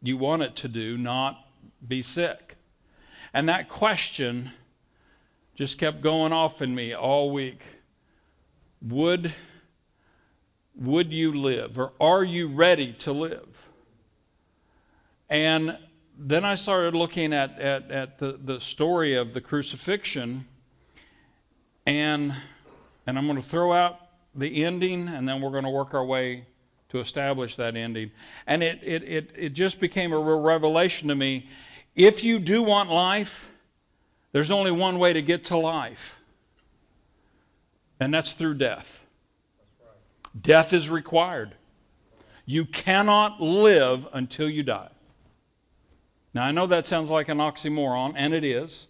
[0.00, 1.44] you want it to do, not
[1.86, 2.56] be sick?
[3.34, 4.52] And that question
[5.54, 7.62] just kept going off in me all week.
[8.80, 9.32] Would
[10.74, 13.48] would you live or are you ready to live?
[15.28, 15.78] And
[16.18, 20.46] then I started looking at, at, at the, the story of the crucifixion,
[21.86, 22.34] and,
[23.06, 23.98] and I'm going to throw out
[24.34, 26.46] the ending, and then we're going to work our way
[26.90, 28.10] to establish that ending.
[28.46, 31.48] And it, it, it, it just became a real revelation to me.
[31.94, 33.48] If you do want life,
[34.32, 36.16] there's only one way to get to life,
[38.00, 39.01] and that's through death.
[40.40, 41.54] Death is required.
[42.44, 44.90] You cannot live until you die.
[46.34, 48.86] Now, I know that sounds like an oxymoron, and it is.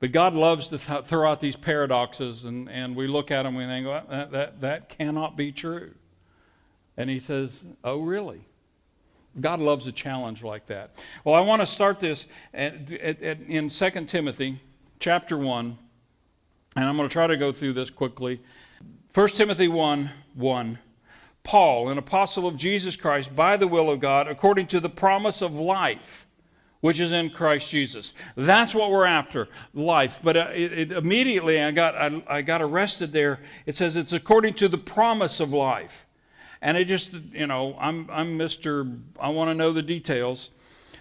[0.00, 3.56] But God loves to th- throw out these paradoxes, and, and we look at them
[3.56, 5.94] and we think, well, that, that, that cannot be true.
[6.96, 8.44] And He says, Oh, really?
[9.40, 10.96] God loves a challenge like that.
[11.24, 14.60] Well, I want to start this at, at, at, in 2 Timothy
[14.98, 15.78] chapter 1,
[16.76, 18.40] and I'm going to try to go through this quickly.
[19.14, 20.78] 1 Timothy 1 1.
[21.42, 25.40] Paul, an apostle of Jesus Christ by the will of God, according to the promise
[25.40, 26.26] of life,
[26.80, 28.12] which is in Christ Jesus.
[28.36, 30.20] That's what we're after, life.
[30.22, 33.40] But uh, it, it, immediately I got, I, I got arrested there.
[33.66, 36.06] It says it's according to the promise of life.
[36.60, 39.00] And it just, you know, I'm, I'm Mr.
[39.18, 40.50] I want to know the details.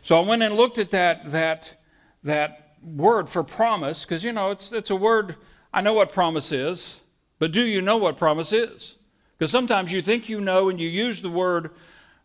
[0.02, 1.82] So I went and looked at that, that,
[2.24, 5.36] that word for promise, because, you know, it's, it's a word,
[5.74, 7.02] I know what promise is.
[7.40, 8.96] But do you know what promise is?
[9.38, 11.72] Because sometimes you think you know and you use the word,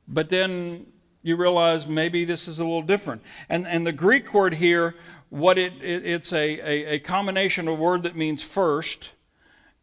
[0.08, 0.86] but then
[1.22, 3.22] you realize maybe this is a little different.
[3.48, 4.94] And, and the Greek word here,
[5.28, 9.10] what it, it it's a, a, a combination of a word that means first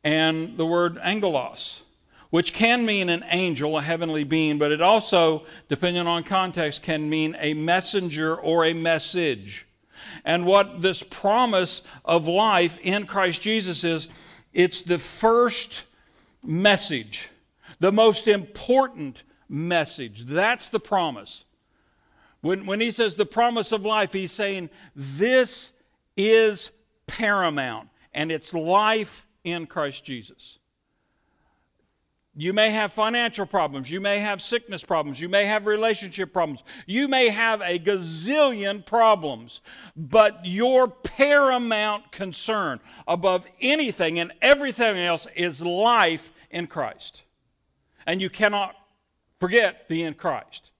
[0.03, 1.83] and the word angelos,
[2.29, 7.09] which can mean an angel, a heavenly being, but it also, depending on context, can
[7.09, 9.67] mean a messenger or a message.
[10.25, 14.07] And what this promise of life in Christ Jesus is,
[14.53, 15.83] it's the first
[16.43, 17.29] message,
[17.79, 20.25] the most important message.
[20.25, 21.43] That's the promise.
[22.41, 25.71] When, when he says the promise of life, he's saying this
[26.15, 26.71] is
[27.07, 30.58] paramount, and it's life in Christ Jesus.
[32.39, 33.91] You may have financial problems.
[33.91, 35.19] You may have sickness problems.
[35.19, 36.63] You may have relationship problems.
[36.85, 39.59] You may have a gazillion problems.
[39.97, 42.79] But your paramount concern
[43.09, 47.23] above anything and everything else is life in Christ.
[48.07, 48.73] And you cannot
[49.41, 50.71] forget the in Christ.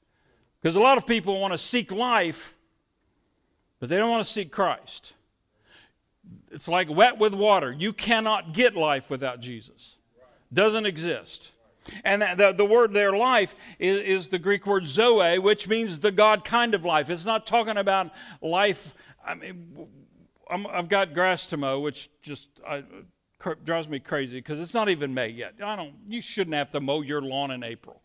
[0.62, 2.54] Because a lot of people want to seek life,
[3.82, 5.12] but they don't want to seek Christ.
[6.52, 7.70] It's like wet with water.
[7.78, 9.96] You cannot get life without Jesus
[10.54, 11.52] doesn't exist.
[12.04, 16.12] And the, the word there, life, is, is the Greek word zoe, which means the
[16.12, 17.10] God kind of life.
[17.10, 18.12] It's not talking about
[18.42, 18.96] life.
[19.26, 19.88] I mean,
[20.50, 22.84] i have got grass to mow, which just I,
[23.64, 25.54] drives me crazy because it's not even May yet.
[25.64, 25.94] I don't.
[26.08, 28.02] You shouldn't have to mow your lawn in April.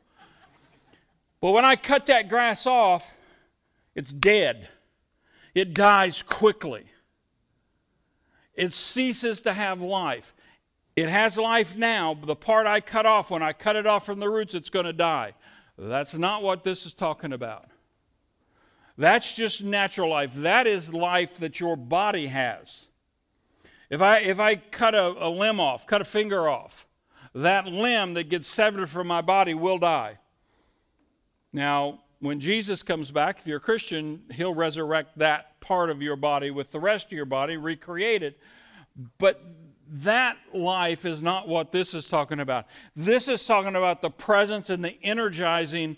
[1.40, 3.06] But when I cut that grass off,
[3.94, 4.68] it's dead.
[5.54, 6.84] It dies quickly.
[8.54, 10.34] It ceases to have life.
[10.96, 14.06] It has life now, but the part I cut off, when I cut it off
[14.06, 15.34] from the roots, it's going to die.
[15.76, 17.68] That's not what this is talking about.
[18.96, 20.32] That's just natural life.
[20.36, 22.86] That is life that your body has.
[23.90, 26.86] If I, if I cut a, a limb off, cut a finger off,
[27.34, 30.18] that limb that gets severed from my body will die.
[31.52, 36.16] Now, when Jesus comes back, if you're a Christian, he'll resurrect that part of your
[36.16, 38.38] body with the rest of your body, recreate it.
[39.18, 39.42] But
[39.88, 42.66] that life is not what this is talking about.
[42.96, 45.96] This is talking about the presence and the energizing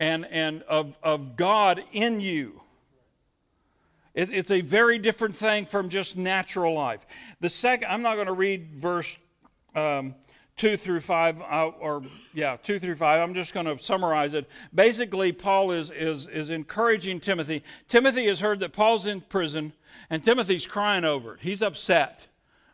[0.00, 2.60] and, and of, of God in you.
[4.14, 7.06] It, it's a very different thing from just natural life.
[7.40, 9.16] The second, I'm not going to read verse
[9.74, 10.14] um,
[10.56, 12.02] 2 through 5, uh, or
[12.34, 13.20] yeah, 2 through 5.
[13.20, 14.48] I'm just going to summarize it.
[14.74, 17.62] Basically, Paul is, is, is encouraging Timothy.
[17.86, 19.72] Timothy has heard that Paul's in prison,
[20.10, 21.40] and Timothy's crying over it.
[21.42, 22.26] He's upset.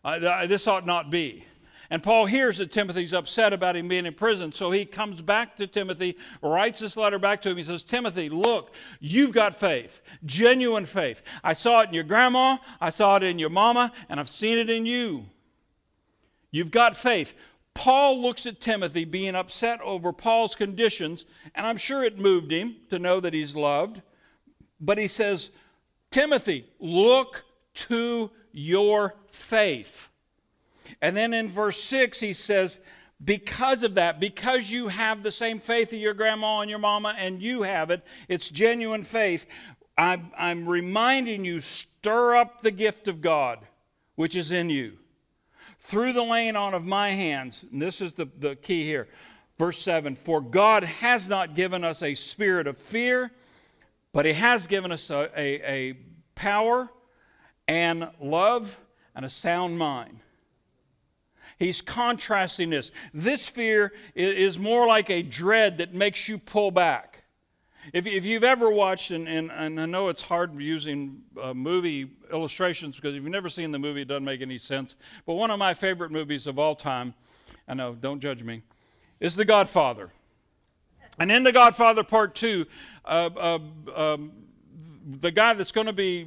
[0.05, 1.45] Uh, this ought not be.
[1.91, 5.57] And Paul hears that Timothy's upset about him being in prison, so he comes back
[5.57, 7.57] to Timothy, writes this letter back to him.
[7.57, 11.23] He says, Timothy, look, you've got faith, genuine faith.
[11.43, 14.59] I saw it in your grandma, I saw it in your mama, and I've seen
[14.59, 15.27] it in you.
[16.51, 17.35] You've got faith.
[17.75, 21.25] Paul looks at Timothy being upset over Paul's conditions,
[21.55, 24.01] and I'm sure it moved him to know that he's loved.
[24.81, 25.51] But he says,
[26.11, 30.09] Timothy, look to your faith.
[31.03, 32.79] And then in verse 6, he says,
[33.23, 37.15] because of that, because you have the same faith of your grandma and your mama,
[37.19, 39.45] and you have it, it's genuine faith.
[39.99, 43.61] I'm, I'm reminding you, stir up the gift of God
[44.17, 44.99] which is in you
[45.81, 47.65] through the laying on of my hands.
[47.71, 49.09] And this is the, the key here.
[49.59, 53.31] Verse 7 For God has not given us a spirit of fear,
[54.13, 55.93] but He has given us a, a, a
[56.35, 56.91] power
[57.67, 58.79] and love
[59.15, 60.21] and a sound mind.
[61.59, 62.91] He's contrasting this.
[63.13, 67.25] This fear is more like a dread that makes you pull back.
[67.93, 72.11] If, if you've ever watched, and, and, and I know it's hard using uh, movie
[72.33, 74.97] illustrations because if you've never seen the movie, it doesn't make any sense.
[75.27, 77.15] But one of my favorite movies of all time,
[77.69, 78.63] I know, don't judge me,
[79.21, 80.11] is The Godfather.
[81.19, 82.67] And in The Godfather Part 2,
[83.05, 83.59] uh, uh,
[83.95, 84.33] um,
[85.07, 86.27] the guy that's going to be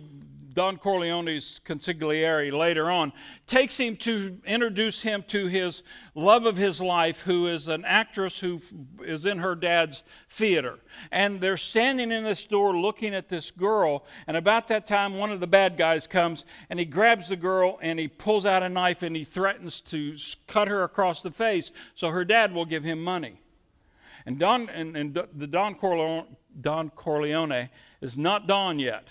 [0.58, 3.14] Don Corleone's consigliere later on,
[3.46, 5.84] takes him to introduce him to his
[6.16, 8.60] love of his life, who is an actress who
[9.04, 10.02] is in her dad's
[10.32, 10.80] theater.
[11.12, 14.04] And they're standing in this door looking at this girl.
[14.26, 17.78] And about that time, one of the bad guys comes and he grabs the girl
[17.80, 20.18] and he pulls out a knife and he threatens to
[20.48, 23.40] cut her across the face so her dad will give him money.
[24.26, 27.70] And Don and, and the Don Corleone, Don Corleone
[28.02, 29.06] is not Don yet.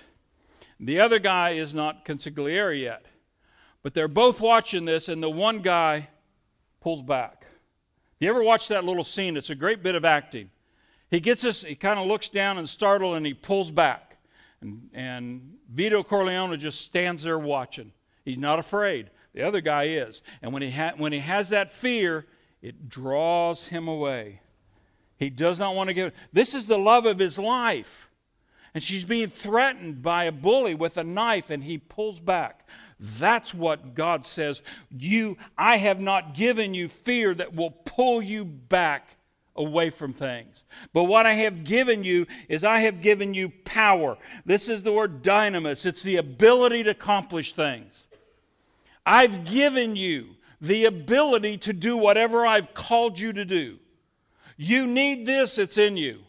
[0.79, 3.07] The other guy is not consigliere yet.
[3.83, 6.09] But they're both watching this, and the one guy
[6.81, 7.47] pulls back.
[8.19, 9.37] You ever watch that little scene?
[9.37, 10.51] It's a great bit of acting.
[11.11, 14.17] He gets us, he kind of looks down and startled, and he pulls back.
[14.61, 17.93] And, and Vito Corleone just stands there watching.
[18.25, 19.11] He's not afraid.
[19.35, 20.23] The other guy is.
[20.43, 22.27] And when he, ha- when he has that fear,
[22.63, 24.41] it draws him away.
[25.19, 26.13] He does not want to give.
[26.33, 28.06] This is the love of his life
[28.77, 32.69] and she's being threatened by a bully with a knife and he pulls back.
[33.01, 38.45] That's what god says you i have not given you fear that will pull you
[38.45, 39.17] back
[39.57, 40.63] away from things.
[40.93, 44.19] But what i have given you is i have given you power.
[44.45, 45.87] This is the word dynamis.
[45.87, 48.05] It's the ability to accomplish things.
[49.07, 53.79] I've given you the ability to do whatever i've called you to do.
[54.59, 56.26] You need this it's in you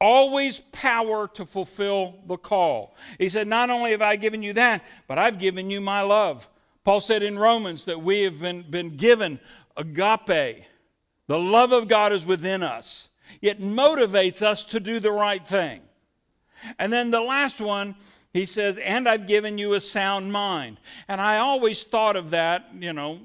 [0.00, 2.94] always power to fulfill the call.
[3.18, 6.48] He said, Not only have I given you that, but I've given you my love.
[6.84, 9.38] Paul said in Romans that we have been, been given
[9.76, 10.64] agape.
[11.26, 13.08] The love of God is within us.
[13.42, 15.82] It motivates us to do the right thing.
[16.78, 17.94] And then the last one,
[18.32, 20.78] he says, and I've given you a sound mind.
[21.08, 23.20] And I always thought of that, you know,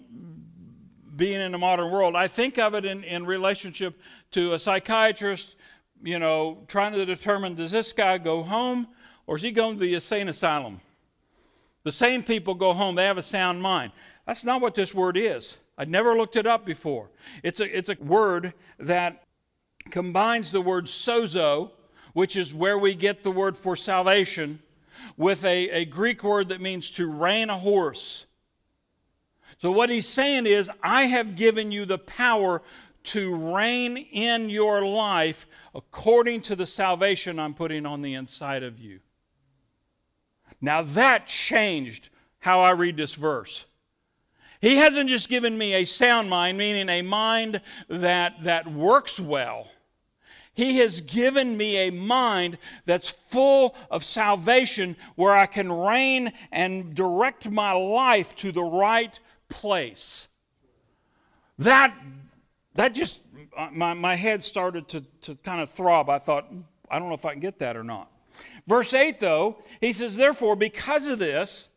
[1.16, 2.16] being in the modern world.
[2.16, 4.00] I think of it in, in relationship
[4.32, 5.55] to a psychiatrist
[6.04, 8.88] you know, trying to determine does this guy go home
[9.28, 10.82] or is he going to the insane asylum?
[11.84, 13.92] The same people go home, they have a sound mind.
[14.25, 15.58] That's not what this word is.
[15.78, 17.10] I'd never looked it up before.
[17.44, 19.24] It's a, it's a word that
[19.92, 21.72] combines the word sozo,
[22.14, 24.60] which is where we get the word for salvation,
[25.18, 28.25] with a, a Greek word that means to rein a horse.
[29.62, 32.62] So, what he's saying is, I have given you the power
[33.06, 38.80] to reign in your life according to the salvation I'm putting on the inside of
[38.80, 39.00] you.
[40.62, 42.10] Now that changed
[42.40, 43.66] how I read this verse.
[44.62, 49.68] He hasn't just given me a sound mind, meaning a mind that, that works well.
[50.56, 56.96] He has given me a mind that's full of salvation where I can reign and
[56.96, 59.20] direct my life to the right
[59.50, 60.30] place.
[61.60, 61.94] That,
[62.75, 63.20] that just
[63.72, 66.10] my, my head started to, to kind of throb.
[66.10, 66.51] I thought,
[66.89, 68.12] I don't know if I can get that or not.
[68.67, 71.70] Verse 8, though, he says, Therefore, because of this,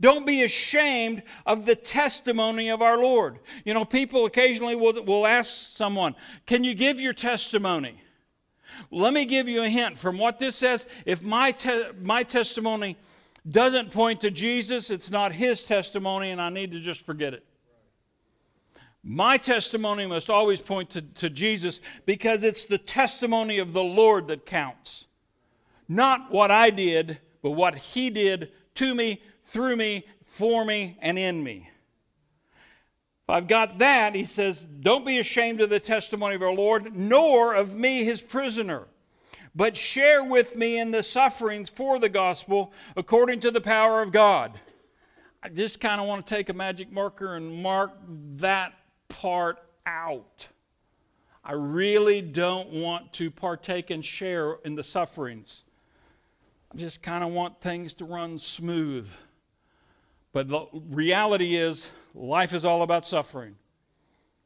[0.00, 3.40] don't be ashamed of the testimony of our Lord.
[3.64, 6.14] You know, people occasionally will, will ask someone,
[6.46, 8.02] Can you give your testimony?
[8.90, 10.86] Let me give you a hint from what this says.
[11.04, 12.96] If my, te- my testimony
[13.50, 17.44] doesn't point to Jesus, it's not his testimony, and I need to just forget it.
[19.10, 24.28] My testimony must always point to, to Jesus because it's the testimony of the Lord
[24.28, 25.06] that counts.
[25.88, 31.18] Not what I did, but what He did to me, through me, for me, and
[31.18, 31.70] in me.
[33.22, 36.94] If I've got that, he says, Don't be ashamed of the testimony of our Lord,
[36.94, 38.88] nor of me, his prisoner,
[39.54, 44.12] but share with me in the sufferings for the gospel according to the power of
[44.12, 44.60] God.
[45.42, 47.92] I just kind of want to take a magic marker and mark
[48.36, 48.74] that
[49.08, 50.48] part out.
[51.44, 55.62] I really don't want to partake and share in the sufferings.
[56.72, 59.08] I just kind of want things to run smooth.
[60.32, 63.56] But the reality is, life is all about suffering.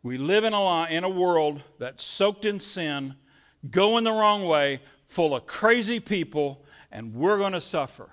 [0.04, 3.14] We live in a, in a world that's soaked in sin,
[3.68, 8.10] going the wrong way, full of crazy people, and we're going to suffer.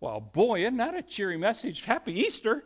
[0.00, 1.84] Well, boy, isn't that a cheery message?
[1.84, 2.64] Happy Easter.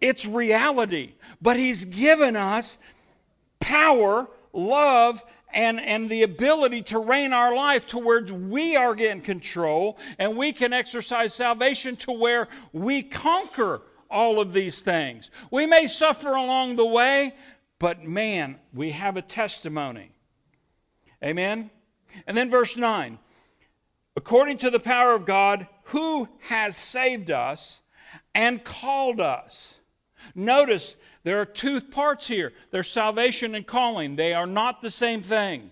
[0.00, 1.14] It's reality.
[1.40, 2.76] But He's given us
[3.60, 9.20] power, love, and, and the ability to reign our life to where we are in
[9.20, 15.30] control and we can exercise salvation to where we conquer all of these things.
[15.50, 17.34] We may suffer along the way,
[17.78, 20.10] but man, we have a testimony.
[21.24, 21.70] Amen?
[22.26, 23.18] And then verse 9
[24.18, 27.78] according to the power of God, who has saved us
[28.34, 29.76] and called us.
[30.34, 35.22] Notice there are two parts here there's salvation and calling, they are not the same
[35.22, 35.70] thing.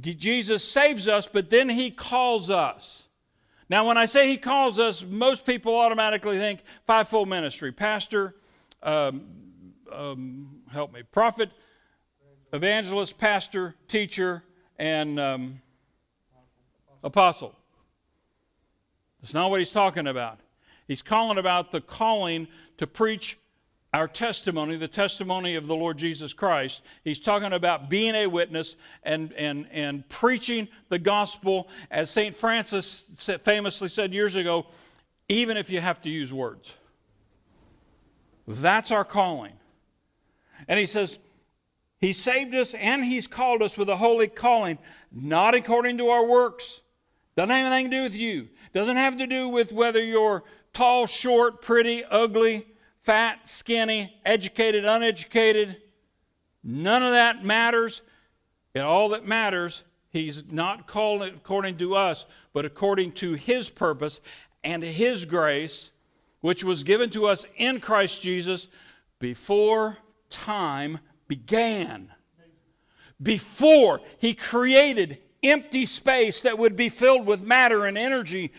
[0.00, 3.04] Jesus saves us, but then he calls us.
[3.68, 8.34] Now, when I say he calls us, most people automatically think fivefold ministry pastor,
[8.82, 9.26] um,
[9.92, 11.50] um, help me, prophet,
[12.52, 14.44] evangelist, pastor, teacher,
[14.78, 15.60] and um,
[17.02, 17.54] apostle.
[19.20, 20.40] That's not what he's talking about.
[20.86, 23.38] He's calling about the calling to preach
[23.92, 26.82] our testimony, the testimony of the Lord Jesus Christ.
[27.02, 32.36] He's talking about being a witness and, and, and preaching the gospel, as St.
[32.36, 33.04] Francis
[33.42, 34.66] famously said years ago,
[35.28, 36.72] even if you have to use words.
[38.46, 39.54] That's our calling.
[40.68, 41.18] And he says,
[41.98, 44.78] He saved us and He's called us with a holy calling,
[45.10, 46.80] not according to our works.
[47.36, 48.48] Doesn't have anything to do with you.
[48.72, 50.44] Doesn't have to do with whether you're
[50.76, 52.66] tall, short, pretty, ugly
[53.02, 55.80] fat, skinny, educated, uneducated.
[56.62, 58.02] None of that matters.
[58.74, 64.20] And all that matters, he's not called according to us, but according to his purpose
[64.64, 65.88] and his grace,
[66.42, 68.66] which was given to us in Christ Jesus
[69.18, 69.96] before
[70.28, 72.12] time began.
[73.22, 78.52] Before he created empty space that would be filled with matter and energy,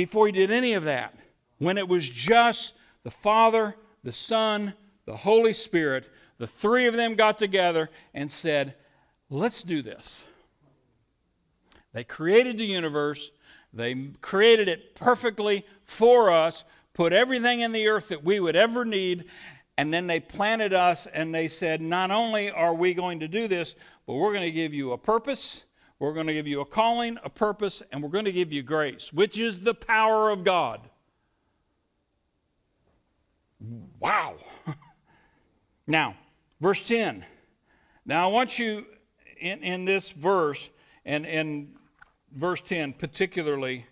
[0.00, 1.14] before he did any of that,
[1.58, 4.72] when it was just the Father, the Son,
[5.04, 8.76] the Holy Spirit, the three of them got together and said,
[9.28, 10.16] Let's do this.
[11.92, 13.30] They created the universe,
[13.74, 16.64] they created it perfectly for us,
[16.94, 19.26] put everything in the earth that we would ever need,
[19.76, 23.48] and then they planted us and they said, Not only are we going to do
[23.48, 23.74] this,
[24.06, 25.64] but we're going to give you a purpose.
[26.00, 28.62] We're going to give you a calling, a purpose, and we're going to give you
[28.62, 30.80] grace, which is the power of God.
[34.00, 34.36] Wow.
[35.86, 36.16] now,
[36.58, 37.22] verse 10.
[38.06, 38.86] Now, I want you
[39.38, 40.70] in, in this verse,
[41.04, 41.74] and in
[42.32, 43.84] verse 10 particularly,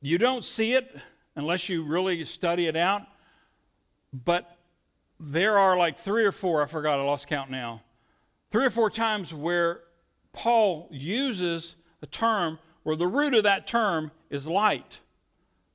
[0.00, 0.96] you don't see it
[1.36, 3.02] unless you really study it out,
[4.24, 4.56] but
[5.20, 7.82] there are like three or four, I forgot, I lost count now,
[8.50, 9.80] three or four times where
[10.32, 14.98] Paul uses a term where the root of that term is light.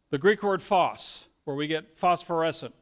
[0.09, 2.73] The Greek word phos where we get phosphorescent.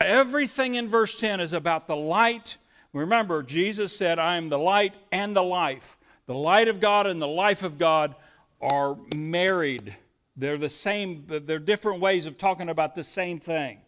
[0.00, 2.56] Everything in verse 10 is about the light.
[2.92, 5.96] Remember, Jesus said, I am the light and the life.
[6.26, 8.14] The light of God and the life of God
[8.60, 9.94] are married.
[10.36, 13.78] They're the same, they're different ways of talking about the same thing.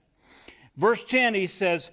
[0.77, 1.91] Verse 10, he says,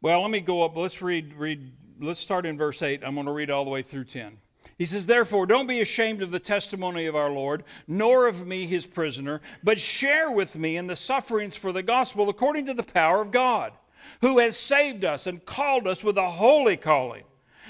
[0.00, 0.76] well, let me go up.
[0.76, 3.02] Let's read, read, let's start in verse 8.
[3.04, 4.38] I'm going to read all the way through 10.
[4.76, 8.66] He says, Therefore, don't be ashamed of the testimony of our Lord, nor of me,
[8.66, 12.82] his prisoner, but share with me in the sufferings for the gospel according to the
[12.82, 13.72] power of God,
[14.20, 17.22] who has saved us and called us with a holy calling,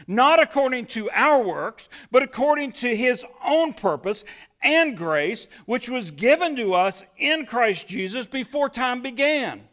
[0.06, 4.24] not according to our works, but according to his own purpose
[4.62, 9.68] and grace, which was given to us in Christ Jesus before time began,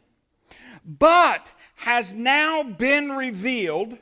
[0.84, 3.96] but has now been revealed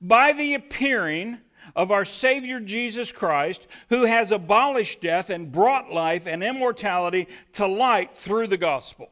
[0.00, 1.38] by the appearing
[1.74, 7.66] of our Savior Jesus Christ, who has abolished death and brought life and immortality to
[7.66, 9.10] light through the gospel.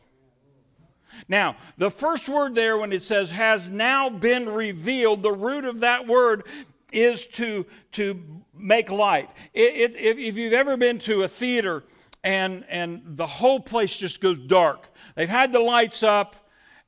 [1.28, 5.80] Now, the first word there, when it says has now been revealed, the root of
[5.80, 6.44] that word
[6.92, 8.22] is to, to
[8.54, 9.30] make light.
[9.54, 11.84] It, it, if, you've ever been to a theater
[12.22, 16.36] and, and the whole place just goes dark, they've had the lights up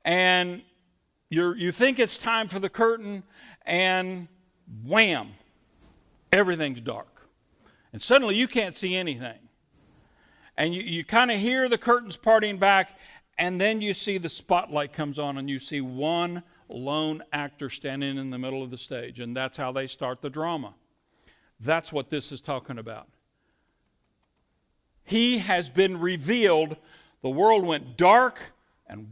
[0.04, 0.62] and
[1.30, 3.24] you you think it's time for the curtain,
[3.64, 4.28] and
[4.84, 5.32] wham,
[6.32, 7.28] everything's dark.
[7.92, 9.38] And suddenly you can't see anything.
[10.56, 12.98] And you, you kind of hear the curtains parting back,
[13.38, 18.18] and then you see the spotlight comes on, and you see one lone actor standing
[18.18, 19.20] in the middle of the stage.
[19.20, 20.74] And that's how they start the drama.
[21.60, 23.08] That's what this is talking about.
[25.04, 26.76] He has been revealed.
[27.22, 28.40] The world went dark,
[28.86, 29.08] and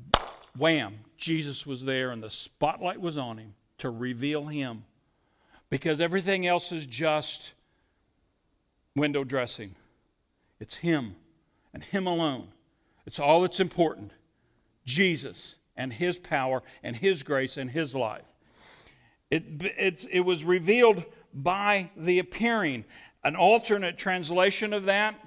[0.56, 4.85] wham, Jesus was there, and the spotlight was on him to reveal him.
[5.69, 7.53] Because everything else is just
[8.95, 9.75] window dressing.
[10.61, 11.17] It's him
[11.75, 12.49] and him alone.
[13.07, 14.12] It's all that's important.
[14.87, 18.23] Jesus and his power and his grace and his life.
[19.31, 22.85] It, it, was revealed by the appearing.
[23.25, 25.19] An alternate translation of that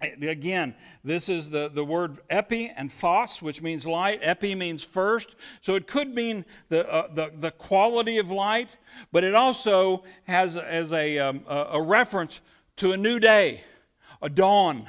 [0.00, 4.18] Again, this is the, the word epi and phos, which means light.
[4.22, 5.36] Epi means first.
[5.62, 8.68] So it could mean the, uh, the, the quality of light,
[9.10, 12.40] but it also has as a, um, a reference
[12.76, 13.62] to a new day,
[14.20, 14.86] a dawn.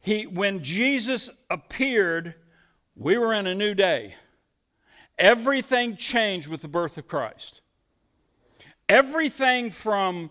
[0.00, 2.34] He, when Jesus appeared,
[2.96, 4.14] we were in a new day.
[5.18, 7.60] Everything changed with the birth of Christ.
[8.88, 10.30] Everything from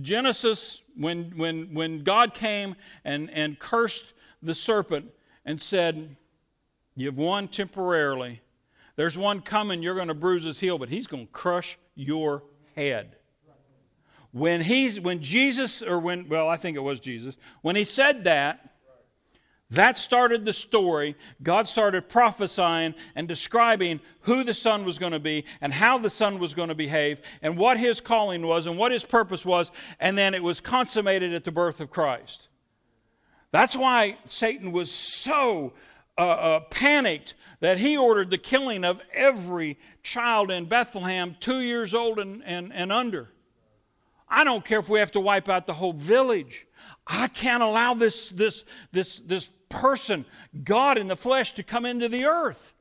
[0.00, 5.10] Genesis when, when, when God came and, and cursed the serpent
[5.44, 6.16] and said,
[6.94, 8.42] You've won temporarily.
[8.96, 12.42] There's one coming, you're going to bruise his heel, but he's going to crush your
[12.76, 13.16] head.
[14.32, 18.24] When, he's, when Jesus, or when, well, I think it was Jesus, when he said
[18.24, 18.71] that,
[19.72, 21.16] that started the story.
[21.42, 26.10] God started prophesying and describing who the Son was going to be and how the
[26.10, 29.70] Son was going to behave and what his calling was and what his purpose was.
[29.98, 32.48] And then it was consummated at the birth of Christ.
[33.50, 35.72] That's why Satan was so
[36.18, 41.94] uh, uh, panicked that he ordered the killing of every child in Bethlehem two years
[41.94, 43.30] old and, and, and under.
[44.28, 46.66] I don't care if we have to wipe out the whole village.
[47.06, 50.24] I can't allow this, this, this, this person,
[50.62, 52.72] God in the flesh, to come into the earth.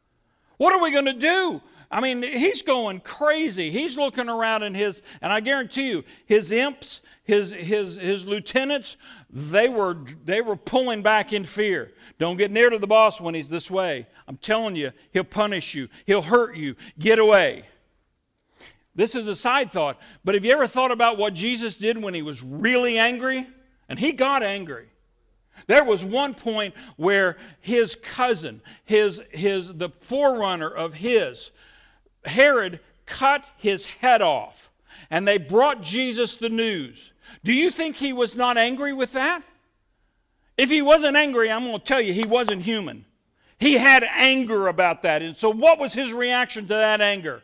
[0.58, 1.62] What are we going to do?
[1.89, 3.71] I mean, he's going crazy.
[3.71, 8.95] He's looking around in his, and I guarantee you, his imps, his, his, his lieutenants,
[9.30, 11.91] they were, they were pulling back in fear.
[12.19, 14.06] Don't get near to the boss when he's this way.
[14.27, 16.75] I'm telling you, he'll punish you, he'll hurt you.
[16.99, 17.65] Get away.
[18.93, 22.13] This is a side thought, but have you ever thought about what Jesus did when
[22.13, 23.47] he was really angry?
[23.89, 24.90] And he got angry.
[25.67, 31.52] There was one point where his cousin, his, his, the forerunner of his,
[32.26, 34.69] Herod, cut his head off.
[35.10, 37.12] And they brought Jesus the news.
[37.43, 39.43] Do you think he was not angry with that?
[40.58, 43.06] If he wasn't angry, I'm going to tell you, he wasn't human.
[43.58, 45.21] He had anger about that.
[45.21, 47.43] And so, what was his reaction to that anger?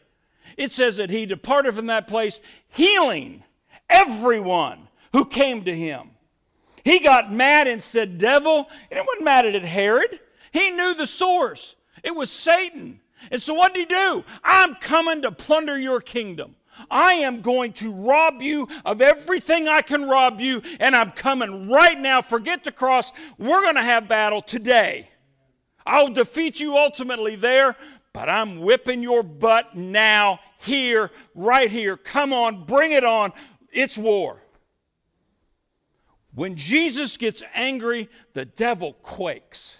[0.58, 3.43] It says that he departed from that place, healing
[3.89, 6.10] everyone who came to him.
[6.88, 8.69] He got mad and said, Devil.
[8.89, 10.21] And it wasn't mad at Herod.
[10.54, 11.76] He knew the source.
[12.02, 13.02] It was Satan.
[13.30, 14.23] And so what did he do?
[14.41, 16.56] I'm coming to plunder your kingdom.
[16.89, 21.69] I am going to rob you of everything I can rob you, and I'm coming
[21.69, 22.21] right now.
[22.21, 23.12] Forget the cross.
[23.38, 25.10] We're going to have battle today.
[25.86, 27.76] I'll defeat you ultimately there,
[28.13, 31.97] but I'm whipping your butt now, here, right here.
[31.97, 33.34] Come on, bring it on.
[33.73, 34.41] It's war.
[36.38, 39.76] When Jesus gets angry, the devil quakes.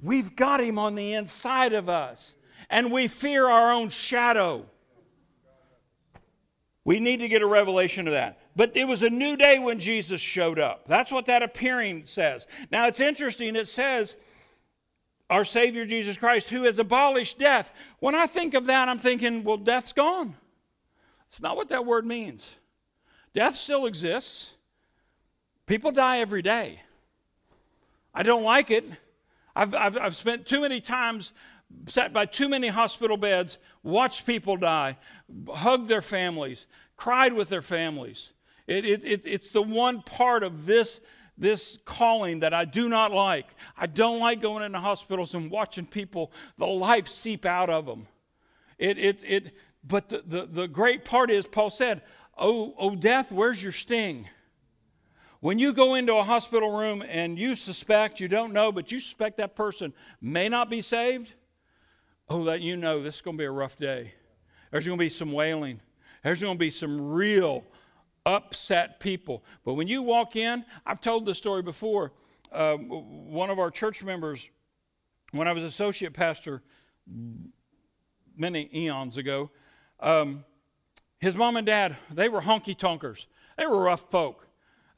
[0.00, 2.36] We've got him on the inside of us,
[2.70, 4.66] and we fear our own shadow.
[6.84, 8.38] We need to get a revelation of that.
[8.54, 10.86] But it was a new day when Jesus showed up.
[10.86, 12.46] That's what that appearing says.
[12.70, 14.14] Now it's interesting, it says,
[15.28, 17.72] our Savior Jesus Christ, who has abolished death.
[17.98, 20.36] When I think of that, I'm thinking, well, death's gone.
[21.28, 22.48] It's not what that word means.
[23.34, 24.52] Death still exists.
[25.68, 26.80] People die every day.
[28.14, 28.84] I don't like it.
[29.54, 31.30] I've, I've, I've spent too many times,
[31.88, 34.96] sat by too many hospital beds, watched people die,
[35.46, 38.30] hugged their families, cried with their families.
[38.66, 41.00] It, it, it, it's the one part of this,
[41.36, 43.48] this calling that I do not like.
[43.76, 48.08] I don't like going into hospitals and watching people, the life seep out of them.
[48.78, 49.52] It, it, it,
[49.84, 52.00] but the, the, the great part is, Paul said,
[52.38, 54.28] oh, oh, death, where's your sting?
[55.40, 58.98] When you go into a hospital room and you suspect, you don't know, but you
[58.98, 61.32] suspect that person may not be saved,
[62.28, 64.14] oh, that you know this is going to be a rough day.
[64.72, 65.80] There's going to be some wailing.
[66.24, 67.62] There's going to be some real
[68.26, 69.44] upset people.
[69.64, 72.12] But when you walk in, I've told this story before.
[72.50, 72.88] Um,
[73.30, 74.48] one of our church members,
[75.30, 76.62] when I was associate pastor
[78.36, 79.50] many eons ago,
[80.00, 80.44] um,
[81.20, 83.26] his mom and dad, they were honky tonkers.
[83.56, 84.47] They were rough folk.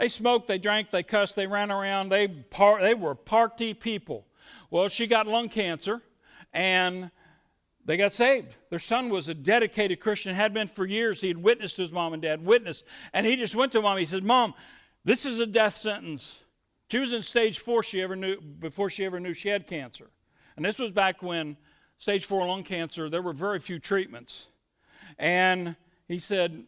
[0.01, 4.27] They smoked, they drank, they cussed, they ran around, they, par- they were party people.
[4.71, 6.01] Well, she got lung cancer
[6.55, 7.11] and
[7.85, 8.55] they got saved.
[8.71, 11.21] Their son was a dedicated Christian, had been for years.
[11.21, 12.85] He had witnessed his mom and dad, witnessed.
[13.13, 13.99] And he just went to mom.
[13.99, 14.55] He said, Mom,
[15.05, 16.39] this is a death sentence.
[16.91, 20.09] She was in stage four she ever knew, before she ever knew she had cancer.
[20.57, 21.59] And this was back when
[21.99, 24.47] stage four lung cancer, there were very few treatments.
[25.19, 25.77] And
[26.09, 26.65] he said,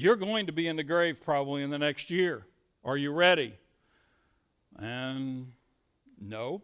[0.00, 2.46] you're going to be in the grave probably in the next year.
[2.84, 3.54] Are you ready?
[4.78, 5.52] And
[6.20, 6.62] no.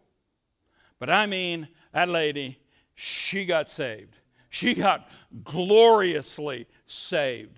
[0.99, 2.59] But I mean, that lady,
[2.95, 4.15] she got saved.
[4.49, 5.09] She got
[5.43, 7.57] gloriously saved.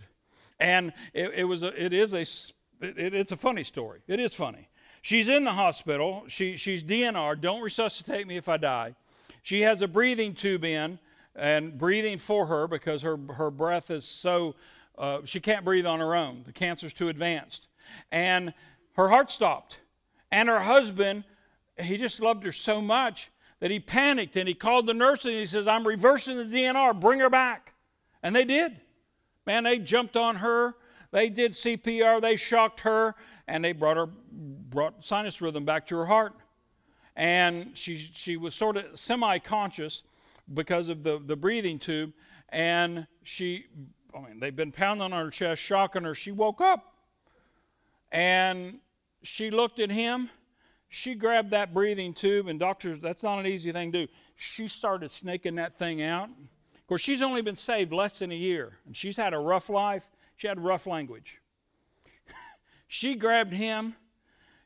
[0.60, 4.02] And it, it was a, it is a, it, it's a funny story.
[4.08, 4.70] It is funny.
[5.02, 6.24] She's in the hospital.
[6.28, 7.40] She, she's DNR.
[7.42, 8.96] Don't resuscitate me if I die.
[9.42, 11.00] She has a breathing tube in
[11.36, 14.56] and breathing for her because her, her breath is so
[14.98, 16.44] uh, she can't breathe on her own.
[16.46, 17.68] The cancer's too advanced.
[18.12, 18.54] And
[18.94, 19.80] her heart stopped.
[20.32, 21.24] And her husband,
[21.78, 23.30] he just loved her so much
[23.60, 27.00] that he panicked and he called the nurse and he says, I'm reversing the DNR,
[27.00, 27.74] bring her back.
[28.22, 28.80] And they did.
[29.46, 30.76] Man, they jumped on her,
[31.12, 33.16] they did CPR, they shocked her,
[33.48, 36.34] and they brought her brought sinus rhythm back to her heart.
[37.16, 40.04] And she she was sort of semi-conscious
[40.54, 42.14] because of the, the breathing tube,
[42.50, 43.66] and she
[44.16, 46.16] I mean, they've been pounding on her chest, shocking her.
[46.16, 46.94] She woke up
[48.12, 48.80] and
[49.24, 50.30] she looked at him.
[50.90, 54.12] She grabbed that breathing tube, and doctors, that's not an easy thing to do.
[54.36, 56.30] She started snaking that thing out.
[56.30, 59.70] Of course, she's only been saved less than a year, and she's had a rough
[59.70, 60.04] life.
[60.36, 61.40] She had rough language.
[62.88, 63.96] she grabbed him.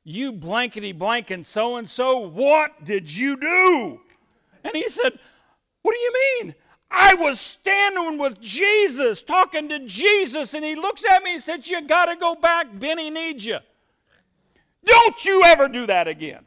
[0.04, 4.02] You blankety blank and so and so, what did you do?
[4.64, 5.18] And he said,
[5.82, 6.56] What do you mean?
[6.90, 11.68] I was standing with Jesus, talking to Jesus, and he looks at me and said,
[11.68, 12.68] You got to go back.
[12.80, 13.60] Benny needs you.
[14.86, 16.46] Don't you ever do that again.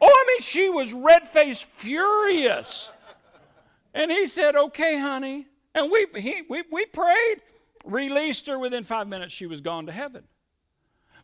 [0.00, 2.90] Oh, I mean, she was red faced furious.
[3.92, 5.46] And he said, Okay, honey.
[5.74, 7.42] And we, he, we, we prayed,
[7.84, 8.58] released her.
[8.58, 10.24] Within five minutes, she was gone to heaven.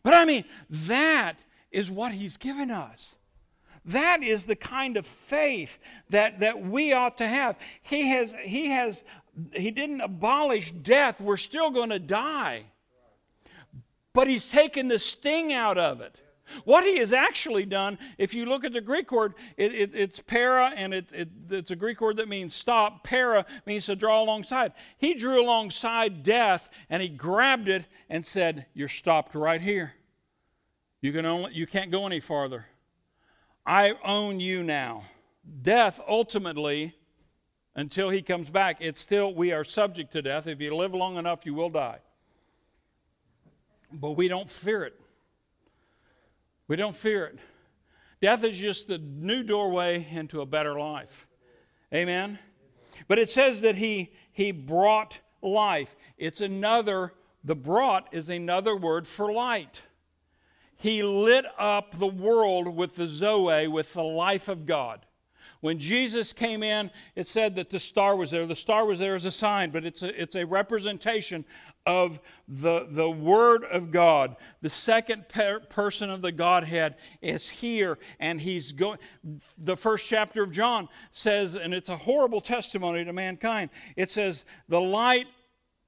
[0.03, 1.39] But I mean, that
[1.71, 3.15] is what he's given us.
[3.87, 7.55] That is the kind of faith that, that we ought to have.
[7.81, 9.03] He has, he has,
[9.53, 11.21] he didn't abolish death.
[11.21, 12.65] We're still going to die.
[14.13, 16.15] But he's taken the sting out of it.
[16.63, 20.19] What he has actually done, if you look at the Greek word, it, it, it's
[20.19, 21.05] para, and it,
[21.49, 23.03] it's a Greek word that means stop.
[23.03, 24.71] Para means to draw alongside.
[24.97, 29.93] He drew alongside death, and he grabbed it and said, "You're stopped right here.
[31.01, 32.65] You can only, you can't go any farther."
[33.67, 35.03] I own you now.
[35.61, 36.95] Death ultimately,
[37.75, 40.47] until he comes back, it's still, we are subject to death.
[40.47, 41.99] If you live long enough, you will die.
[43.91, 44.99] But we don't fear it.
[46.69, 47.39] We don't fear it.
[48.21, 51.27] Death is just the new doorway into a better life.
[51.93, 52.39] Amen?
[53.09, 55.95] But it says that he, he brought life.
[56.17, 59.81] It's another, the brought is another word for light.
[60.77, 65.05] He lit up the world with the Zoe, with the life of God.
[65.61, 68.45] When Jesus came in, it said that the star was there.
[68.45, 71.45] The star was there as a sign, but it's a, it's a representation
[71.87, 74.35] of the, the Word of God.
[74.61, 78.99] The second per- person of the Godhead is here, and he's going.
[79.57, 84.43] The first chapter of John says, and it's a horrible testimony to mankind, it says,
[84.69, 85.27] The light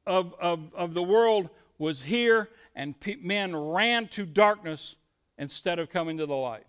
[0.08, 4.96] of, of, of the world was here, and pe- men ran to darkness
[5.38, 6.66] instead of coming to the light.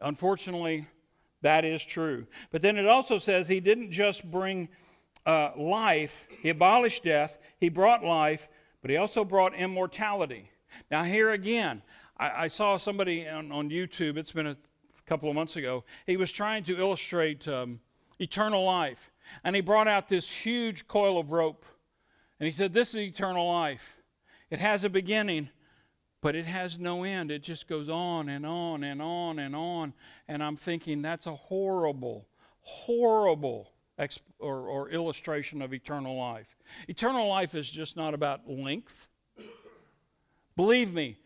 [0.00, 0.86] Unfortunately,
[1.42, 2.26] that is true.
[2.50, 4.68] But then it also says he didn't just bring
[5.26, 8.48] uh, life, he abolished death, he brought life,
[8.80, 10.50] but he also brought immortality.
[10.90, 11.82] Now, here again,
[12.18, 14.56] I, I saw somebody on, on, YouTube, it's been a
[15.06, 17.80] couple of months ago, he was trying to illustrate um,
[18.18, 19.10] eternal life.
[19.44, 21.66] And he brought out this huge coil of rope
[22.38, 23.94] and he said, This is eternal life.
[24.50, 25.50] It has a beginning,
[26.20, 27.30] but it has no end.
[27.30, 29.92] It just goes on and on and on and on.
[30.26, 32.26] And I'm thinking, that's a horrible,
[32.60, 36.56] horrible exp- or, or illustration of eternal life.
[36.88, 39.08] Eternal life is just not about length.
[40.56, 41.18] Believe me,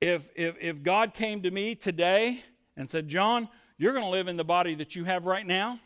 [0.00, 2.42] if, if, if God came to me today
[2.76, 3.48] and said, John,
[3.78, 5.78] you're going to live in the body that you have right now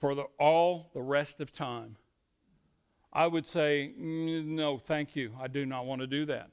[0.00, 1.96] for the, all the rest of time,
[3.12, 5.32] I would say, mm, no, thank you.
[5.40, 6.50] I do not want to do that.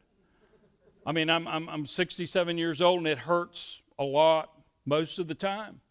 [1.06, 4.52] I mean, I'm, I'm, I'm 67 years old and it hurts a lot
[4.86, 5.82] most of the time.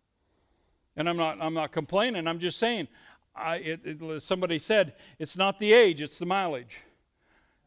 [0.97, 2.27] And I'm not, I'm not complaining.
[2.27, 2.89] I'm just saying,
[3.35, 6.83] I, it, it, somebody said, it's not the age, it's the mileage.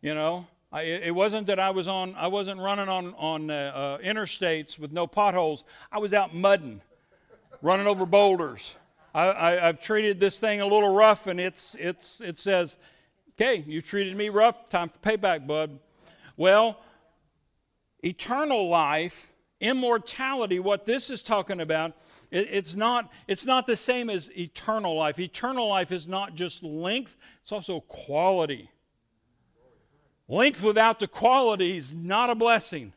[0.02, 3.54] You know, I, it wasn't that I was on, I wasn't running on, on uh,
[3.54, 5.64] uh, interstates with no potholes.
[5.92, 6.82] I was out mudding,
[7.62, 8.76] running over boulders.
[9.14, 12.76] I, have treated this thing a little rough, and it's, it's, it says,
[13.32, 15.80] okay, you treated me rough, time for payback, bud.
[16.38, 16.80] Well,
[18.04, 19.28] eternal life,
[19.60, 21.94] immortality, what this is talking about,
[22.32, 25.20] it, it's, not, it's not the same as eternal life.
[25.20, 28.70] Eternal life is not just length, it's also quality.
[30.28, 32.94] Length without the quality is not a blessing.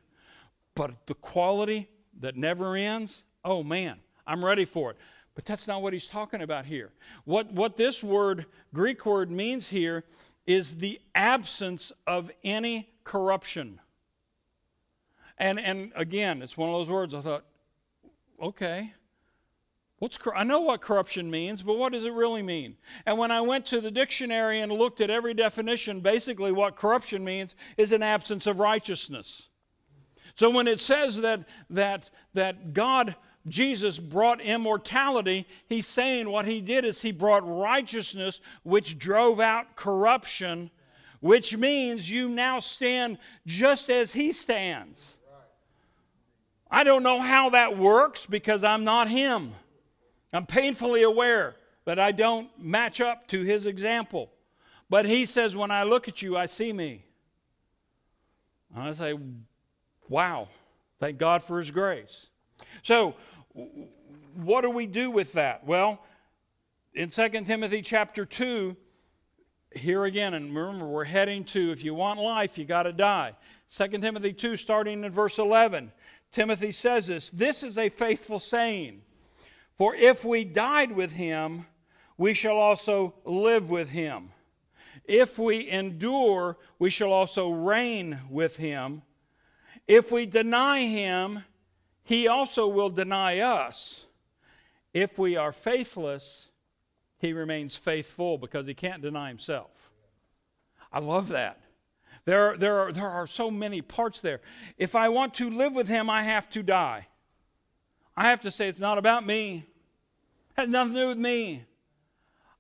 [0.74, 1.88] But the quality
[2.20, 3.96] that never ends, oh man,
[4.26, 4.96] I'm ready for it.
[5.34, 6.92] But that's not what he's talking about here.
[7.24, 10.04] What, what this word, Greek word, means here
[10.46, 13.80] is the absence of any corruption.
[15.38, 17.44] And, and again, it's one of those words I thought,
[18.40, 18.92] okay,
[20.02, 22.74] What's, I know what corruption means, but what does it really mean?
[23.06, 27.22] And when I went to the dictionary and looked at every definition, basically what corruption
[27.22, 29.42] means is an absence of righteousness.
[30.34, 33.14] So when it says that, that, that God,
[33.48, 39.74] Jesus, brought immortality, he's saying what he did is he brought righteousness, which drove out
[39.74, 40.70] corruption,
[41.20, 45.02] which means you now stand just as he stands.
[46.70, 49.52] I don't know how that works because I'm not him.
[50.32, 54.30] I'm painfully aware that I don't match up to his example.
[54.88, 57.04] But he says, When I look at you, I see me.
[58.74, 59.18] And I say,
[60.08, 60.48] Wow,
[61.00, 62.26] thank God for his grace.
[62.82, 63.14] So,
[64.34, 65.66] what do we do with that?
[65.66, 66.00] Well,
[66.94, 68.76] in 2 Timothy chapter 2,
[69.74, 73.34] here again, and remember, we're heading to if you want life, you got to die.
[73.74, 75.92] 2 Timothy 2, starting in verse 11,
[76.30, 79.02] Timothy says this This is a faithful saying
[79.82, 81.66] for if we died with him,
[82.16, 84.30] we shall also live with him.
[85.04, 89.02] If we endure, we shall also reign with him.
[89.88, 91.42] If we deny him,
[92.04, 94.04] he also will deny us.
[94.92, 96.48] If we are faithless,
[97.18, 99.70] he remains faithful because he can't deny himself.
[100.92, 101.60] I love that.
[102.24, 104.40] There, there, are, there are so many parts there.
[104.76, 107.08] If I want to live with him, I have to die.
[108.16, 109.64] I have to say, it's not about me.
[110.56, 111.64] It has nothing to do with me.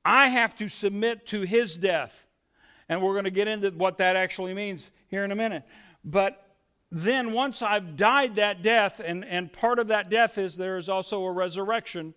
[0.04, 2.26] I have to submit to his death.
[2.88, 5.62] And we're going to get into what that actually means here in a minute.
[6.04, 6.41] But
[6.94, 10.90] then once I've died that death, and, and part of that death is there is
[10.90, 12.12] also a resurrection.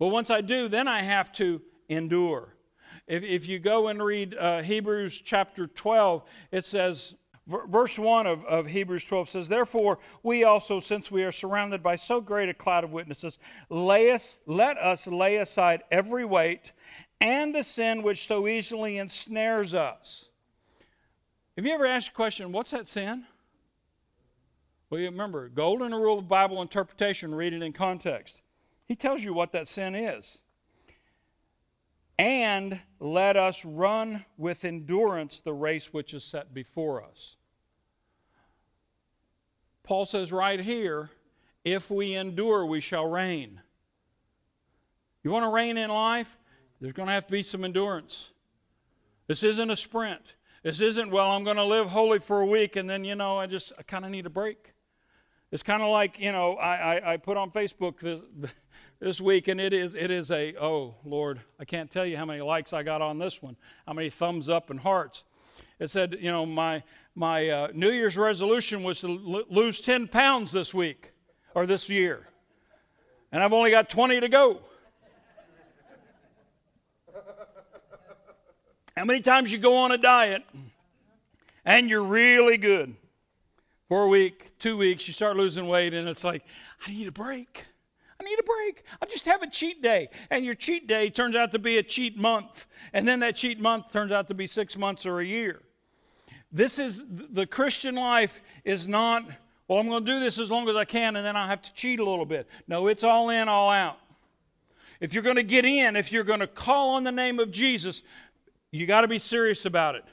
[0.00, 2.56] But once I do, then I have to endure.
[3.06, 7.14] If, if you go and read uh, Hebrews chapter 12, it says,
[7.46, 11.96] Verse 1 of, of Hebrews 12 says, Therefore, we also, since we are surrounded by
[11.96, 16.70] so great a cloud of witnesses, lay us, let us lay aside every weight
[17.20, 20.26] and the sin which so easily ensnares us.
[21.56, 23.26] Have you ever asked the question, what's that sin?
[24.90, 28.42] Well, you remember, golden rule of Bible interpretation, read it in context.
[28.86, 30.38] He tells you what that sin is.
[32.18, 37.36] And let us run with endurance the race which is set before us.
[39.84, 41.10] Paul says right here,
[41.64, 43.60] if we endure, we shall reign.
[45.22, 46.36] You want to reign in life?
[46.80, 48.30] There's going to have to be some endurance.
[49.28, 50.22] This isn't a sprint.
[50.62, 53.38] This isn't, well, I'm going to live holy for a week and then, you know,
[53.38, 54.72] I just I kind of need a break.
[55.52, 58.20] It's kind of like, you know, I, I, I put on Facebook this,
[59.00, 62.24] this week and it is, it is a, oh, Lord, I can't tell you how
[62.24, 65.24] many likes I got on this one, how many thumbs up and hearts.
[65.80, 66.84] It said, you know, my,
[67.16, 71.12] my uh, New Year's resolution was to l- lose 10 pounds this week
[71.54, 72.28] or this year.
[73.32, 74.60] And I've only got 20 to go.
[78.96, 80.44] How many times you go on a diet
[81.64, 82.94] and you're really good?
[83.90, 86.44] For a week, two weeks, you start losing weight, and it's like,
[86.86, 87.66] I need a break.
[88.20, 88.84] I need a break.
[89.02, 90.10] I'll just have a cheat day.
[90.30, 92.66] And your cheat day turns out to be a cheat month.
[92.92, 95.60] And then that cheat month turns out to be six months or a year.
[96.52, 99.24] This is the Christian life is not,
[99.66, 101.62] well, I'm going to do this as long as I can and then I'll have
[101.62, 102.46] to cheat a little bit.
[102.68, 103.98] No, it's all in, all out.
[105.00, 107.50] If you're going to get in, if you're going to call on the name of
[107.50, 108.02] Jesus,
[108.70, 110.04] you got to be serious about it.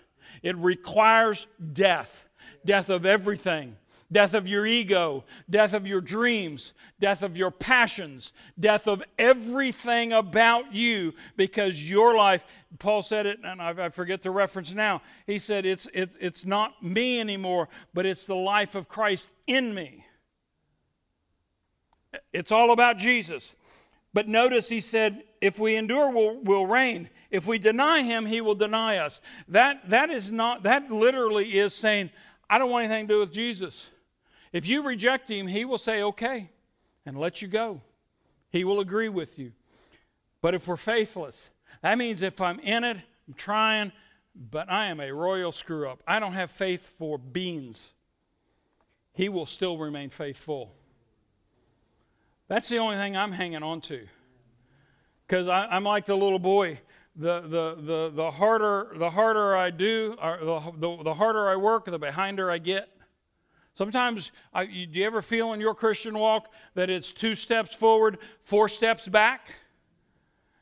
[0.42, 2.27] It requires death
[2.65, 3.76] death of everything
[4.12, 10.13] death of your ego, death of your dreams, death of your passions, death of everything
[10.13, 12.46] about you because your life,
[12.80, 15.02] Paul said it, and I, forget the reference now.
[15.26, 19.74] He said, it's, it, it's not me anymore, but it's the life of Christ in
[19.74, 20.06] me.
[22.32, 23.54] It's all about Jesus.
[24.13, 27.10] But notice he said, if we endure, we'll, we'll reign.
[27.30, 29.20] If we deny him, he will deny us.
[29.50, 32.10] That, that is not, that literally is saying,
[32.50, 33.88] I don't want anything to do with Jesus.
[34.54, 36.50] If you reject him, he will say, okay,
[37.06, 37.82] and let you go.
[38.50, 39.52] He will agree with you.
[40.42, 41.50] But if we're faithless,
[41.82, 43.92] that means if I'm in it, I'm trying,
[44.36, 46.02] but I am a royal screw up.
[46.08, 47.90] I don't have faith for beans.
[49.14, 50.74] He will still remain faithful.
[52.48, 54.08] That's the only thing I'm hanging on to.
[55.28, 56.80] Because I'm like the little boy.
[57.19, 61.86] The, the, the, the, harder, the harder I do, the, the, the harder I work,
[61.86, 62.89] the behinder I get.
[63.73, 68.19] Sometimes, I, do you ever feel in your Christian walk that it's two steps forward,
[68.43, 69.49] four steps back?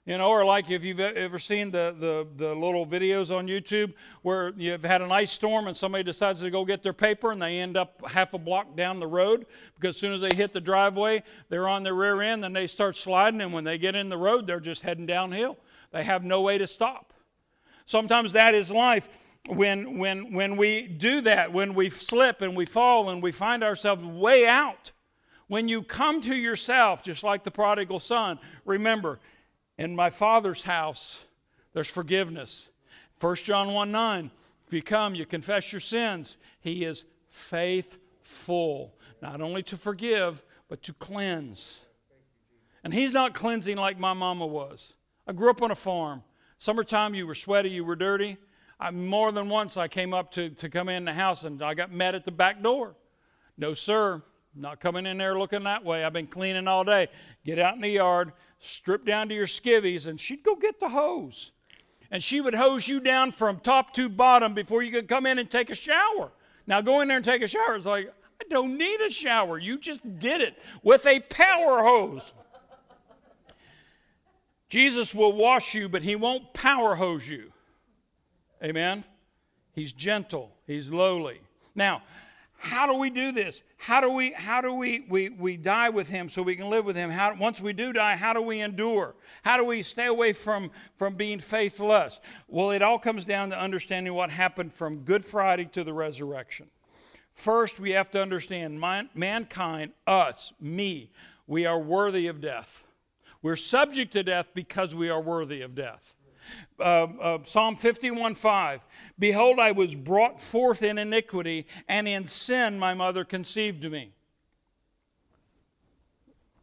[0.06, 3.94] You know, or like if you've ever seen the, the, the little videos on YouTube
[4.22, 7.42] where you've had an ice storm and somebody decides to go get their paper and
[7.42, 10.54] they end up half a block down the road because as soon as they hit
[10.54, 13.42] the driveway, they're on their rear end and they start sliding.
[13.42, 15.58] And when they get in the road, they're just heading downhill.
[15.96, 17.14] They have no way to stop.
[17.86, 19.08] Sometimes that is life.
[19.48, 23.64] When, when, when we do that, when we slip and we fall and we find
[23.64, 24.92] ourselves way out,
[25.48, 29.22] when you come to yourself, just like the prodigal son, remember,
[29.78, 31.20] in my Father's house,
[31.72, 32.68] there's forgiveness.
[33.22, 34.32] 1 John 1 9,
[34.68, 36.36] if you come, you confess your sins.
[36.60, 41.84] He is faithful, not only to forgive, but to cleanse.
[42.84, 44.92] And He's not cleansing like my mama was.
[45.28, 46.24] I grew up on a farm.
[46.60, 48.38] Summertime, you were sweaty, you were dirty.
[48.80, 51.74] I, more than once, I came up to, to come in the house and I
[51.74, 52.96] got met at the back door.
[53.58, 54.22] No, sir,
[54.56, 56.04] not coming in there looking that way.
[56.04, 57.08] I've been cleaning all day.
[57.46, 60.90] Get out in the yard, strip down to your skivvies, and she'd go get the
[60.90, 61.52] hose.
[62.12, 65.40] And she would hose you down from top to bottom before you could come in
[65.40, 66.32] and take a shower.
[66.68, 67.76] Now, go in there and take a shower.
[67.76, 69.58] It's like, I don't need a shower.
[69.58, 72.34] You just did it with a power hose.
[74.70, 77.52] Jesus will wash you, but he won't power hose you.
[78.64, 79.04] Amen?
[79.74, 81.42] He's gentle, he's lowly.
[81.76, 82.02] Now,
[82.58, 83.62] how do we do this?
[83.78, 86.86] How do we how do we we, we die with him so we can live
[86.86, 87.12] with him?
[87.12, 89.14] How, once we do die, how do we endure?
[89.44, 92.20] How do we stay away from, from being faithless?
[92.48, 96.68] Well, it all comes down to understanding what happened from Good Friday to the resurrection.
[97.36, 101.12] First, we have to understand man, mankind, us, me,
[101.46, 102.86] we are worthy of death.
[103.46, 106.16] We're subject to death because we are worthy of death.
[106.80, 108.82] Uh, uh, Psalm 51 5.
[109.20, 114.14] Behold, I was brought forth in iniquity, and in sin my mother conceived me.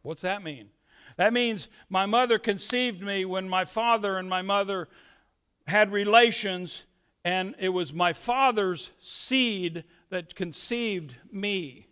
[0.01, 0.71] What's that mean?
[1.15, 4.89] That means my mother conceived me when my father and my mother
[5.67, 6.83] had relations,
[7.23, 11.87] and it was my father's seed that conceived me.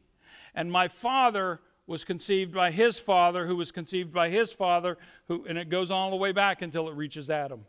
[0.54, 5.46] And my father was conceived by his father, who was conceived by his father, who,
[5.46, 7.66] and it goes all the way back until it reaches Adam.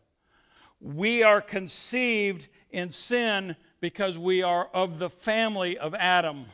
[0.81, 6.46] We are conceived in sin because we are of the family of Adam.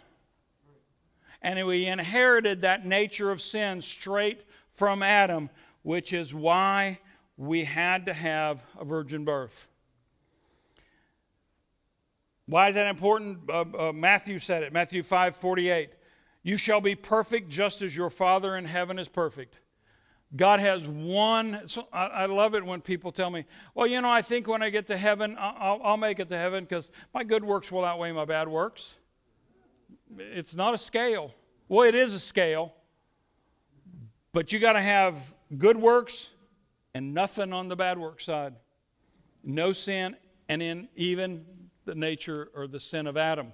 [1.42, 4.44] And we inherited that nature of sin straight
[4.75, 5.51] from Adam,
[5.83, 6.99] which is why
[7.37, 9.66] we had to have a virgin birth.
[12.47, 13.38] Why is that important?
[13.49, 15.90] Uh, uh, Matthew said it, Matthew 5 48.
[16.42, 19.57] You shall be perfect just as your Father in heaven is perfect.
[20.37, 21.62] God has one.
[21.68, 24.62] So I, I, love it when people tell me, well, you know, I think when
[24.62, 27.85] I get to heaven, I'll, I'll make it to heaven because my good works will
[27.85, 28.94] outweigh my bad works.
[30.18, 31.33] It's not a scale.
[31.68, 32.74] Well, it is a scale,
[34.33, 35.16] but you got to have
[35.57, 36.29] good works
[36.94, 38.55] and nothing on the bad work side.
[39.42, 40.16] No sin,
[40.48, 41.44] and in even
[41.85, 43.52] the nature or the sin of Adam.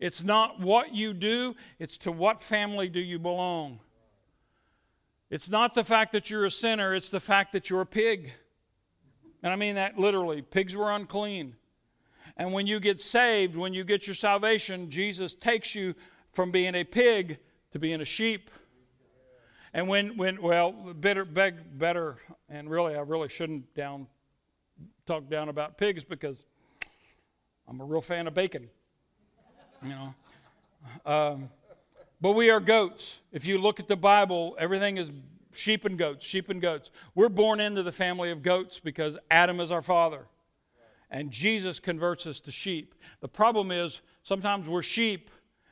[0.00, 3.80] It's not what you do, it's to what family do you belong.
[5.30, 8.32] It's not the fact that you're a sinner, it's the fact that you're a pig.
[9.42, 10.42] And I mean that literally.
[10.42, 11.56] Pigs were unclean.
[12.36, 15.94] And when you get saved, when you get your salvation, Jesus takes you
[16.32, 17.38] from being a pig
[17.72, 18.50] to being a sheep.
[19.74, 22.18] And when, when well, better, beg, better,
[22.48, 24.06] and really, I really shouldn't down,
[25.06, 26.44] talk down about pigs because
[27.66, 28.68] I'm a real fan of bacon.
[29.82, 30.14] You know.
[31.04, 31.50] Um,
[32.20, 33.18] but we are goats.
[33.32, 35.10] If you look at the Bible, everything is
[35.52, 36.90] sheep and goats, sheep and goats.
[37.16, 40.26] We're born into the family of goats because Adam is our father.
[41.10, 42.94] And Jesus converts us to sheep.
[43.20, 45.30] The problem is sometimes we're sheep,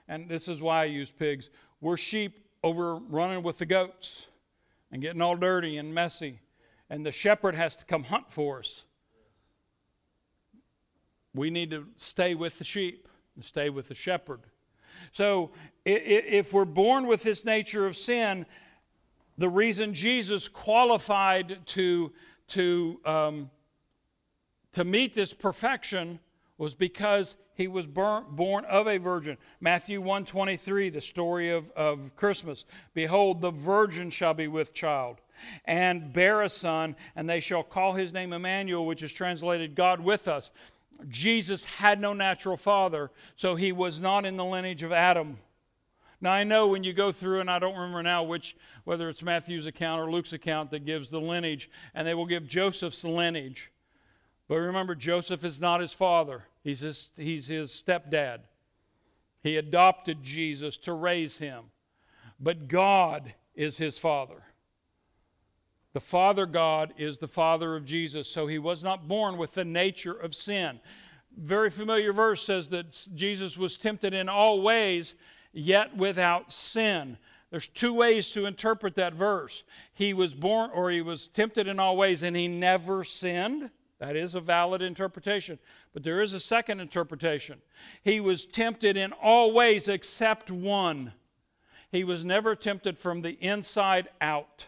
[0.08, 1.50] and this is why I use pigs.
[1.80, 4.26] We're sheep over running with the goats
[4.90, 6.40] and getting all dirty and messy.
[6.90, 8.82] And the shepherd has to come hunt for us.
[11.32, 13.06] We need to stay with the sheep
[13.40, 14.40] and stay with the shepherd.
[15.12, 15.50] So
[15.86, 18.44] if we're born with this nature of sin,
[19.38, 22.12] the reason Jesus qualified to,
[22.48, 23.50] to, um,
[24.74, 26.18] to meet this perfection
[26.58, 29.38] was because he was born born of a virgin.
[29.58, 32.66] Matthew 123, the story of, of Christmas.
[32.92, 35.16] Behold, the virgin shall be with child
[35.64, 40.00] and bear a son, and they shall call his name Emmanuel, which is translated God
[40.00, 40.50] with us.
[41.08, 45.38] Jesus had no natural father, so he was not in the lineage of Adam.
[46.20, 49.22] Now I know when you go through, and I don't remember now which, whether it's
[49.22, 53.70] Matthew's account or Luke's account that gives the lineage, and they will give Joseph's lineage.
[54.48, 58.40] But remember, Joseph is not his father, he's his, he's his stepdad.
[59.42, 61.66] He adopted Jesus to raise him.
[62.38, 64.42] But God is his father.
[65.92, 69.64] The Father God is the Father of Jesus, so he was not born with the
[69.64, 70.80] nature of sin.
[71.36, 75.14] Very familiar verse says that Jesus was tempted in all ways,
[75.52, 77.18] yet without sin.
[77.50, 79.64] There's two ways to interpret that verse.
[79.92, 83.70] He was born, or he was tempted in all ways, and he never sinned.
[83.98, 85.58] That is a valid interpretation.
[85.92, 87.60] But there is a second interpretation.
[88.02, 91.12] He was tempted in all ways except one.
[91.90, 94.66] He was never tempted from the inside out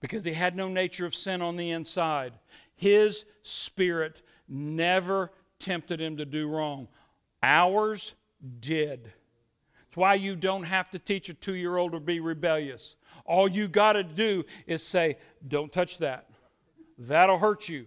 [0.00, 2.32] because he had no nature of sin on the inside.
[2.74, 6.88] His spirit never tempted him to do wrong.
[7.42, 8.14] Ours
[8.60, 9.04] did.
[9.04, 12.96] That's why you don't have to teach a two year old to be rebellious.
[13.24, 16.26] All you got to do is say, Don't touch that.
[16.98, 17.86] That'll hurt you.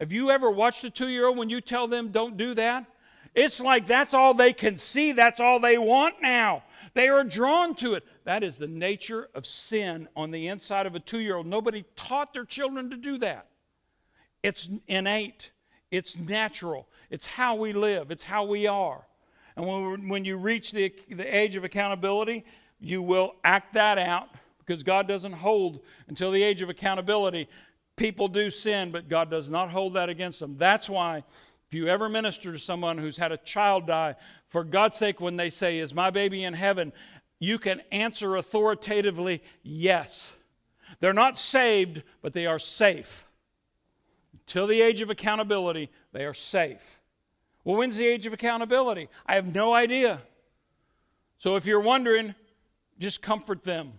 [0.00, 2.86] Have you ever watched a two year old when you tell them, Don't do that?
[3.34, 6.64] It's like that's all they can see, that's all they want now.
[6.94, 8.04] They are drawn to it.
[8.26, 11.46] That is the nature of sin on the inside of a two year old.
[11.46, 13.46] Nobody taught their children to do that.
[14.42, 15.52] It's innate,
[15.92, 19.06] it's natural, it's how we live, it's how we are.
[19.54, 22.44] And when, when you reach the, the age of accountability,
[22.80, 27.48] you will act that out because God doesn't hold until the age of accountability.
[27.94, 30.56] People do sin, but God does not hold that against them.
[30.58, 31.22] That's why
[31.68, 34.16] if you ever minister to someone who's had a child die,
[34.48, 36.92] for God's sake, when they say, Is my baby in heaven?
[37.38, 40.32] You can answer authoritatively, Yes.
[41.00, 43.26] They're not saved, but they are safe.
[44.32, 47.00] Until the age of accountability, they are safe.
[47.64, 49.08] Well, when's the age of accountability?
[49.26, 50.22] I have no idea.
[51.38, 52.34] So if you're wondering,
[52.98, 53.92] just comfort them.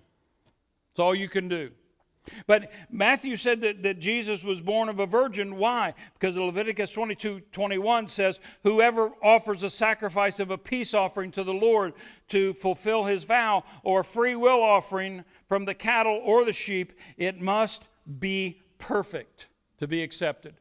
[0.91, 1.71] It's all you can do.
[2.45, 5.57] But Matthew said that, that Jesus was born of a virgin.
[5.57, 5.93] Why?
[6.13, 11.53] Because Leviticus 22 21 says, Whoever offers a sacrifice of a peace offering to the
[11.53, 11.93] Lord
[12.29, 16.93] to fulfill his vow, or a free will offering from the cattle or the sheep,
[17.17, 17.83] it must
[18.19, 19.47] be perfect
[19.79, 20.55] to be accepted.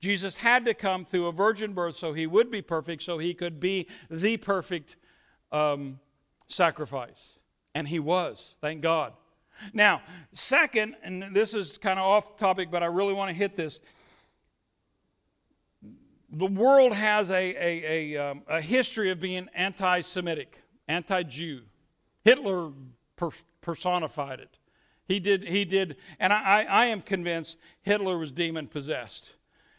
[0.00, 3.34] Jesus had to come through a virgin birth so he would be perfect, so he
[3.34, 4.96] could be the perfect
[5.50, 6.00] um,
[6.48, 7.38] sacrifice.
[7.74, 9.14] And he was, thank God.
[9.72, 10.02] Now,
[10.32, 13.80] second, and this is kind of off topic, but I really want to hit this.
[16.30, 20.58] The world has a, a, a, um, a history of being anti Semitic,
[20.88, 21.62] anti Jew.
[22.24, 22.70] Hitler
[23.16, 24.58] per- personified it.
[25.06, 29.32] He did, he did, and I, I am convinced Hitler was demon possessed.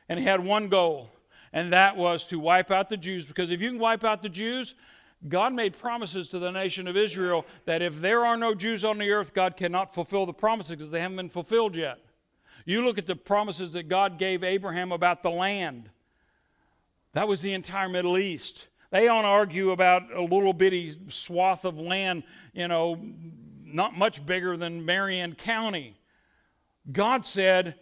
[0.09, 1.09] And he had one goal,
[1.51, 4.29] and that was to wipe out the Jews, because if you can wipe out the
[4.29, 4.75] Jews,
[5.27, 8.97] God made promises to the nation of Israel that if there are no Jews on
[8.97, 11.99] the earth, God cannot fulfill the promises because they haven't been fulfilled yet.
[12.65, 15.89] You look at the promises that God gave Abraham about the land,
[17.13, 18.67] that was the entire Middle East.
[18.89, 22.99] They don't argue about a little bitty swath of land, you know,
[23.63, 25.97] not much bigger than Marion County.
[26.91, 27.75] God said,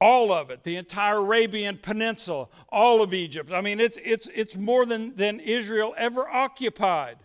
[0.00, 3.50] all of it, the entire Arabian Peninsula, all of Egypt.
[3.52, 7.18] I mean, it's, it's, it's more than, than Israel ever occupied.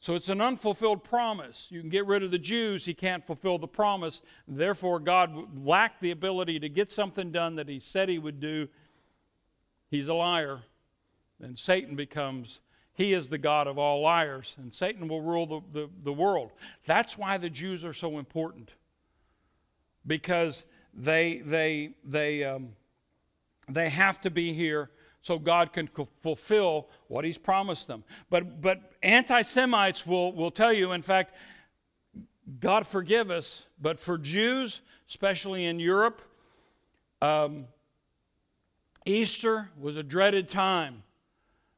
[0.00, 1.66] So it's an unfulfilled promise.
[1.70, 4.20] You can get rid of the Jews, he can't fulfill the promise.
[4.46, 8.68] Therefore, God lacked the ability to get something done that he said he would do.
[9.90, 10.60] He's a liar.
[11.42, 12.60] And Satan becomes,
[12.92, 16.52] he is the God of all liars, and Satan will rule the, the, the world.
[16.86, 18.70] That's why the Jews are so important.
[20.06, 20.64] Because
[20.96, 22.70] they, they, they, um,
[23.68, 24.90] they have to be here
[25.22, 25.88] so God can
[26.22, 28.04] fulfill what He's promised them.
[28.30, 31.34] But, but anti Semites will, will tell you, in fact,
[32.60, 36.22] God forgive us, but for Jews, especially in Europe,
[37.20, 37.66] um,
[39.04, 41.02] Easter was a dreaded time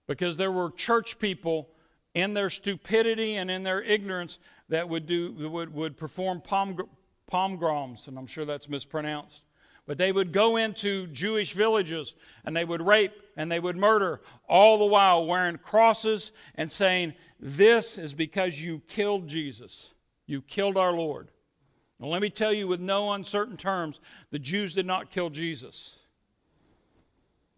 [0.06, 1.68] because there were church people
[2.14, 4.38] in their stupidity and in their ignorance
[4.68, 6.76] that would do would, would perform pom,
[7.28, 9.42] pogroms, and I'm sure that's mispronounced.
[9.86, 12.12] But they would go into Jewish villages
[12.44, 17.14] and they would rape and they would murder, all the while wearing crosses and saying,
[17.40, 19.88] This is because you killed Jesus.
[20.26, 21.28] You killed our Lord.
[21.98, 23.98] Now, let me tell you with no uncertain terms
[24.30, 25.94] the Jews did not kill Jesus.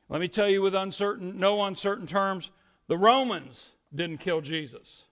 [0.09, 2.51] Let me tell you with uncertain, no uncertain terms
[2.87, 5.05] the Romans didn't kill Jesus.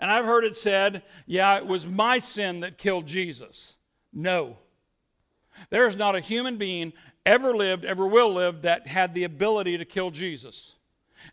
[0.00, 3.76] And I've heard it said, yeah, it was my sin that killed Jesus.
[4.12, 4.58] No.
[5.70, 6.92] There is not a human being
[7.26, 10.74] ever lived, ever will live, that had the ability to kill Jesus.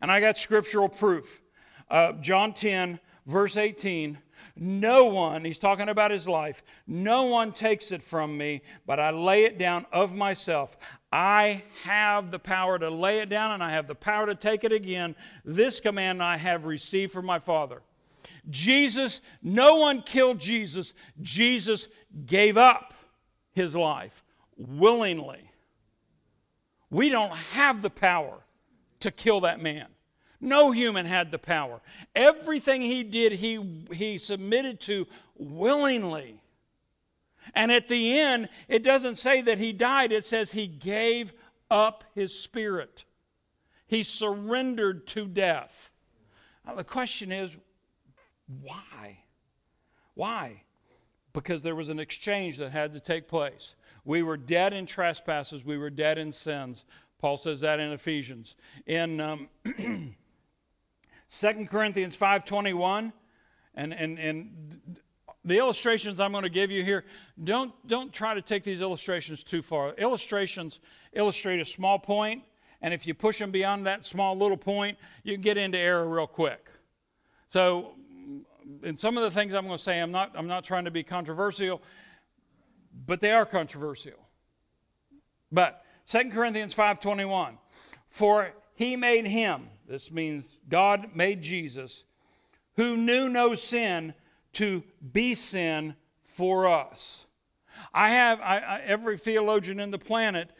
[0.01, 1.41] And I got scriptural proof.
[1.89, 4.17] Uh, John 10, verse 18.
[4.55, 9.11] No one, he's talking about his life, no one takes it from me, but I
[9.11, 10.77] lay it down of myself.
[11.11, 14.63] I have the power to lay it down and I have the power to take
[14.63, 15.15] it again.
[15.43, 17.81] This command I have received from my Father.
[18.49, 20.93] Jesus, no one killed Jesus.
[21.21, 21.87] Jesus
[22.25, 22.93] gave up
[23.53, 24.23] his life
[24.57, 25.51] willingly.
[26.89, 28.39] We don't have the power
[29.01, 29.87] to kill that man.
[30.39, 31.81] No human had the power.
[32.15, 36.41] Everything he did, he, he submitted to willingly.
[37.53, 41.33] And at the end, it doesn't say that he died, it says he gave
[41.69, 43.05] up his spirit.
[43.87, 45.91] He surrendered to death.
[46.65, 47.51] Now, the question is
[48.61, 49.19] why?
[50.13, 50.63] Why?
[51.33, 53.75] Because there was an exchange that had to take place.
[54.03, 56.83] We were dead in trespasses, we were dead in sins.
[57.19, 58.55] Paul says that in Ephesians.
[58.87, 59.47] In um,
[61.29, 63.13] 2 Corinthians 5.21,
[63.75, 64.81] and, and, and
[65.45, 67.05] the illustrations I'm going to give you here,
[67.43, 69.93] don't, don't try to take these illustrations too far.
[69.93, 70.79] Illustrations
[71.13, 72.43] illustrate a small point,
[72.81, 76.27] and if you push them beyond that small little point, you get into error real
[76.27, 76.67] quick.
[77.49, 77.93] So,
[78.83, 80.91] in some of the things I'm going to say, I'm not, I'm not trying to
[80.91, 81.81] be controversial,
[83.05, 84.19] but they are controversial.
[85.51, 87.57] But 2 Corinthians 5.21,
[88.09, 92.03] For he made him, this means God made Jesus,
[92.75, 94.13] who knew no sin,
[94.53, 95.95] to be sin
[96.35, 97.25] for us.
[97.93, 100.51] I have, I, I, every theologian in the planet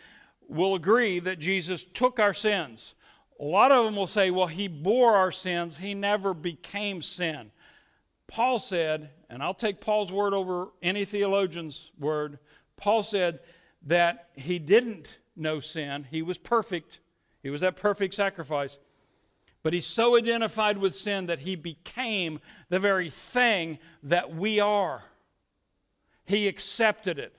[0.48, 2.94] will agree that Jesus took our sins.
[3.40, 7.52] A lot of them will say, well, he bore our sins, he never became sin.
[8.32, 12.40] Paul said, and I'll take Paul's word over any theologian's word,
[12.78, 13.42] Paul said
[13.86, 17.00] that he didn't know sin, he was perfect,
[17.44, 18.78] he was that perfect sacrifice.
[19.64, 25.04] But he's so identified with sin that he became the very thing that we are.
[26.26, 27.36] He accepted it.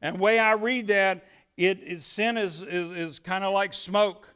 [0.00, 1.26] And the way I read that,
[1.56, 4.28] it, it sin is, is, is kind of like smoke.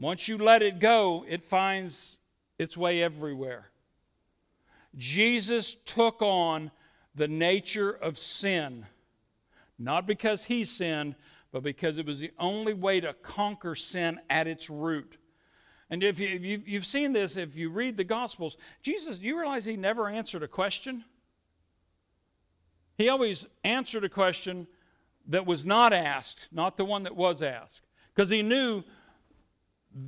[0.00, 2.16] Once you let it go, it finds
[2.58, 3.67] its way everywhere.
[4.98, 6.70] Jesus took on
[7.14, 8.86] the nature of sin,
[9.78, 11.14] not because he sinned,
[11.52, 15.16] but because it was the only way to conquer sin at its root.
[15.88, 19.76] And if, you, have seen this, if you read the Gospels, Jesus, you realize he
[19.76, 21.04] never answered a question?
[22.98, 24.66] He always answered a question
[25.28, 27.80] that was not asked, not the one that was asked.
[28.14, 28.82] Because he knew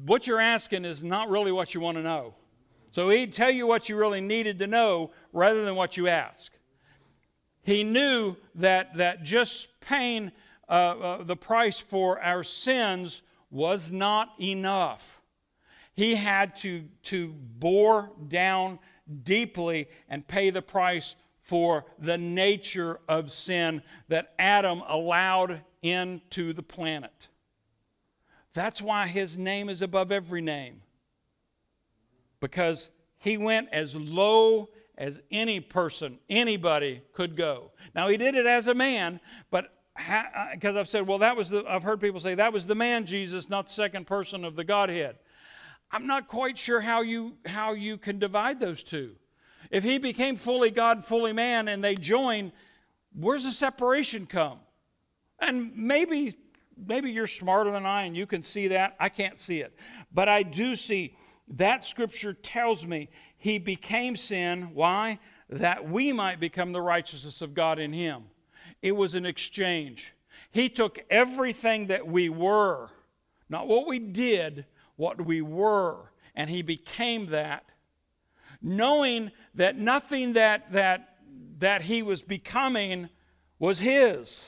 [0.04, 2.34] what you're asking is not really what you want to know.
[2.92, 6.50] So he'd tell you what you really needed to know rather than what you ask.
[7.62, 10.32] He knew that, that just paying
[10.68, 15.20] uh, uh, the price for our sins was not enough.
[15.94, 18.78] He had to, to bore down
[19.22, 26.62] deeply and pay the price for the nature of sin that Adam allowed into the
[26.62, 27.28] planet.
[28.54, 30.82] That's why his name is above every name.
[32.40, 32.88] Because
[33.18, 37.70] he went as low as any person, anybody could go.
[37.94, 39.20] Now, he did it as a man,
[39.50, 39.72] but
[40.52, 42.74] because uh, I've said, well, that was the, I've heard people say that was the
[42.74, 45.16] man Jesus, not the second person of the Godhead.
[45.90, 49.16] I'm not quite sure how you, how you can divide those two.
[49.70, 52.52] If he became fully God, fully man, and they join,
[53.14, 54.58] where's the separation come?
[55.38, 56.36] And maybe,
[56.76, 58.96] maybe you're smarter than I and you can see that.
[59.00, 59.74] I can't see it.
[60.12, 61.16] But I do see
[61.50, 64.70] that scripture tells me he became sin.
[64.74, 65.18] Why?
[65.48, 68.24] That we might become the righteousness of God in him.
[68.82, 70.14] It was an exchange.
[70.52, 72.90] He took everything that we were,
[73.48, 74.64] not what we did,
[74.96, 77.64] what we were, and he became that,
[78.62, 81.10] knowing that nothing that, that
[81.60, 83.08] that he was becoming
[83.58, 84.46] was his.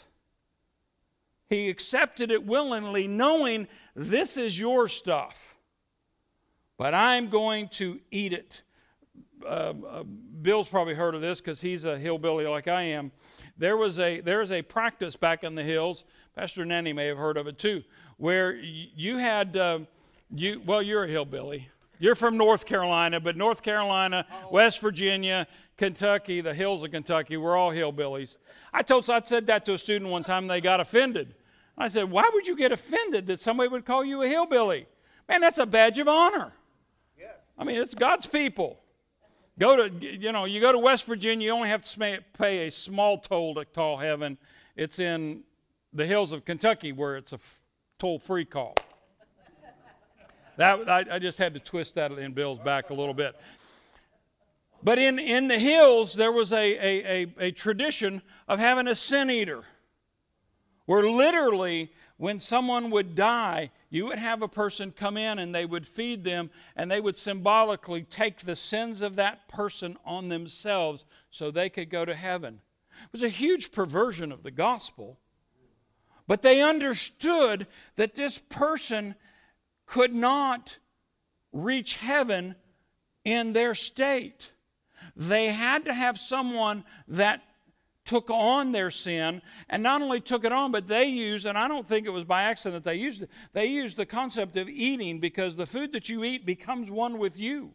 [1.48, 5.51] He accepted it willingly, knowing this is your stuff,
[6.82, 8.62] but I'm going to eat it.
[9.46, 13.12] Uh, uh, Bill's probably heard of this because he's a hillbilly like I am.
[13.56, 16.02] There was a there's a practice back in the hills.
[16.34, 17.84] Pastor Nanny may have heard of it too,
[18.16, 19.78] where you had uh,
[20.34, 21.68] you well you're a hillbilly.
[22.00, 27.56] You're from North Carolina, but North Carolina, West Virginia, Kentucky, the hills of Kentucky, we're
[27.56, 28.34] all hillbillies.
[28.72, 31.36] I told I said that to a student one time, they got offended.
[31.78, 34.88] I said, Why would you get offended that somebody would call you a hillbilly?
[35.28, 36.54] Man, that's a badge of honor.
[37.62, 38.80] I mean, it's God's people.
[39.56, 42.72] Go to, you know, you go to West Virginia, you only have to pay a
[42.72, 44.36] small toll to call heaven.
[44.74, 45.44] It's in
[45.92, 47.38] the hills of Kentucky where it's a
[48.00, 48.74] toll free call.
[50.56, 53.36] that, I, I just had to twist that in Bill's back a little bit.
[54.82, 58.96] But in, in the hills, there was a, a, a, a tradition of having a
[58.96, 59.62] sin eater.
[60.86, 61.92] Where literally,
[62.22, 66.22] when someone would die, you would have a person come in and they would feed
[66.22, 71.68] them and they would symbolically take the sins of that person on themselves so they
[71.68, 72.60] could go to heaven.
[73.06, 75.18] It was a huge perversion of the gospel.
[76.28, 77.66] But they understood
[77.96, 79.16] that this person
[79.86, 80.78] could not
[81.52, 82.54] reach heaven
[83.24, 84.52] in their state.
[85.16, 87.42] They had to have someone that
[88.04, 91.68] took on their sin and not only took it on but they used and i
[91.68, 95.20] don't think it was by accident they used it they used the concept of eating
[95.20, 97.70] because the food that you eat becomes one with you.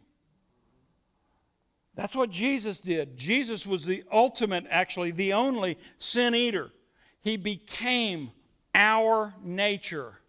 [1.94, 3.16] That's what jesus did.
[3.16, 6.70] Jesus was the ultimate actually the only sin eater.
[7.22, 8.30] He became
[8.74, 10.20] our nature.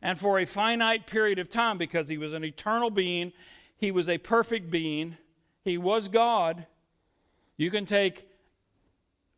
[0.00, 3.32] And for a finite period of time because he was an eternal being
[3.76, 5.16] he was a perfect being
[5.62, 6.66] he was god
[7.56, 8.28] you can take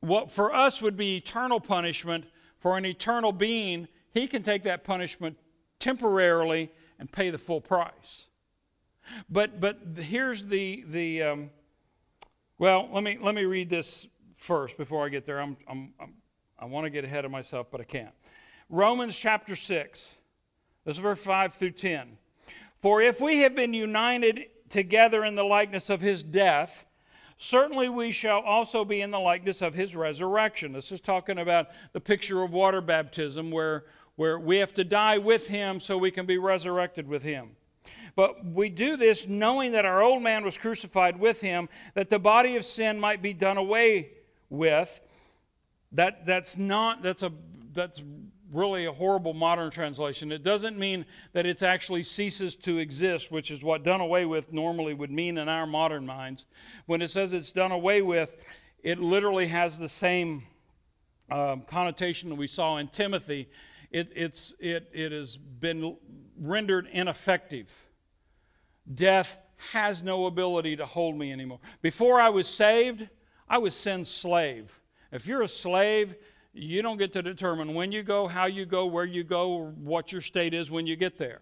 [0.00, 2.24] what for us would be eternal punishment,
[2.58, 5.36] for an eternal being, he can take that punishment
[5.78, 8.26] temporarily and pay the full price.
[9.28, 11.50] But but here's the the um,
[12.58, 15.40] well, let me let me read this first before I get there.
[15.40, 16.14] I'm, I'm, I'm
[16.58, 18.14] I want to get ahead of myself, but I can't.
[18.70, 20.14] Romans chapter 6.
[20.84, 22.16] This is verse 5 through 10.
[22.80, 26.85] For if we have been united together in the likeness of his death,
[27.38, 30.72] Certainly, we shall also be in the likeness of his resurrection.
[30.72, 33.84] This is talking about the picture of water baptism, where,
[34.16, 37.50] where we have to die with him so we can be resurrected with him.
[38.14, 42.18] But we do this knowing that our old man was crucified with him, that the
[42.18, 44.12] body of sin might be done away
[44.48, 45.00] with.
[45.92, 47.30] That, that's not, that's a,
[47.74, 48.02] that's
[48.56, 50.32] really a horrible modern translation.
[50.32, 54.52] It doesn't mean that it actually ceases to exist, which is what done away with
[54.52, 56.46] normally would mean in our modern minds.
[56.86, 58.34] When it says it's done away with,
[58.82, 60.44] it literally has the same
[61.30, 63.48] um, connotation that we saw in Timothy.
[63.90, 65.96] It, it's, it, it has been
[66.38, 67.70] rendered ineffective.
[68.92, 69.38] Death
[69.72, 71.60] has no ability to hold me anymore.
[71.82, 73.08] Before I was saved,
[73.48, 74.80] I was sin's slave.
[75.12, 76.14] If you're a slave,
[76.56, 80.12] you don't get to determine when you go, how you go, where you go, what
[80.12, 81.40] your state is when you get there.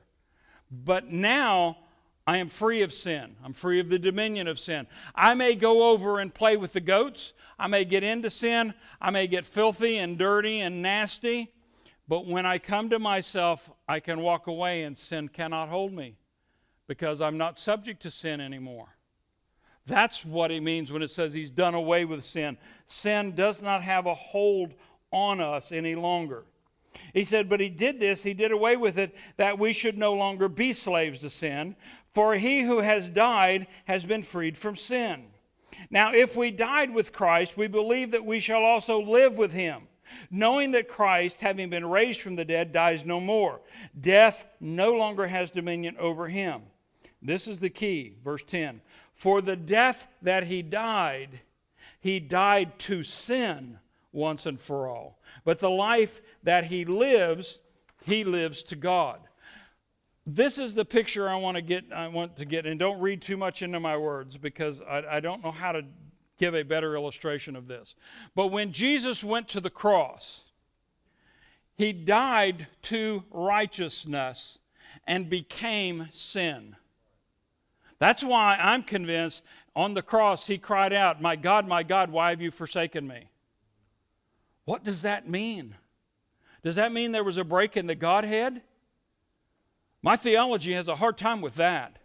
[0.70, 1.78] But now
[2.26, 3.36] I am free of sin.
[3.44, 4.86] I'm free of the dominion of sin.
[5.14, 7.32] I may go over and play with the goats.
[7.58, 8.74] I may get into sin.
[9.00, 11.52] I may get filthy and dirty and nasty.
[12.08, 16.16] But when I come to myself, I can walk away and sin cannot hold me
[16.86, 18.88] because I'm not subject to sin anymore.
[19.86, 22.56] That's what it means when it says he's done away with sin.
[22.86, 24.74] Sin does not have a hold
[25.14, 26.44] on us any longer.
[27.14, 30.12] He said, But he did this, he did away with it, that we should no
[30.12, 31.76] longer be slaves to sin.
[32.12, 35.24] For he who has died has been freed from sin.
[35.90, 39.88] Now, if we died with Christ, we believe that we shall also live with him,
[40.30, 43.60] knowing that Christ, having been raised from the dead, dies no more.
[44.00, 46.62] Death no longer has dominion over him.
[47.20, 48.80] This is the key, verse 10.
[49.14, 51.40] For the death that he died,
[52.00, 53.78] he died to sin
[54.14, 55.18] once and for all.
[55.44, 57.58] But the life that he lives,
[58.04, 59.20] he lives to God.
[60.26, 61.92] This is the picture I want to get.
[61.92, 65.20] I want to get, and don't read too much into my words because I, I
[65.20, 65.82] don't know how to
[66.38, 67.94] give a better illustration of this.
[68.34, 70.40] But when Jesus went to the cross,
[71.76, 74.58] he died to righteousness
[75.06, 76.76] and became sin.
[77.98, 79.42] That's why I'm convinced
[79.76, 83.28] on the cross he cried out, My God, my God, why have you forsaken me?
[84.64, 85.74] What does that mean?
[86.62, 88.62] Does that mean there was a break in the Godhead?
[90.02, 91.98] My theology has a hard time with that.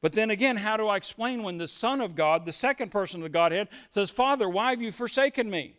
[0.00, 3.20] But then again, how do I explain when the Son of God, the second person
[3.20, 5.76] of the Godhead, says, Father, why have you forsaken me?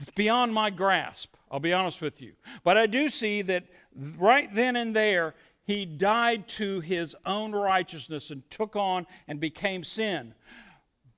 [0.00, 2.32] It's beyond my grasp, I'll be honest with you.
[2.64, 3.64] But I do see that
[3.94, 9.84] right then and there, he died to his own righteousness and took on and became
[9.84, 10.34] sin.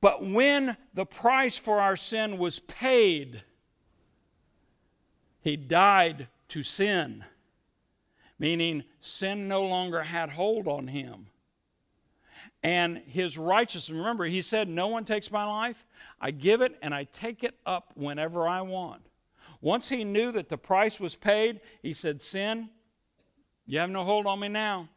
[0.00, 3.42] But when the price for our sin was paid,
[5.43, 7.24] he died to sin,
[8.38, 11.26] meaning sin no longer had hold on him.
[12.62, 15.84] And his righteousness, remember, he said, No one takes my life.
[16.20, 19.03] I give it and I take it up whenever I want.
[19.61, 22.70] Once he knew that the price was paid, he said, Sin,
[23.66, 24.88] you have no hold on me now.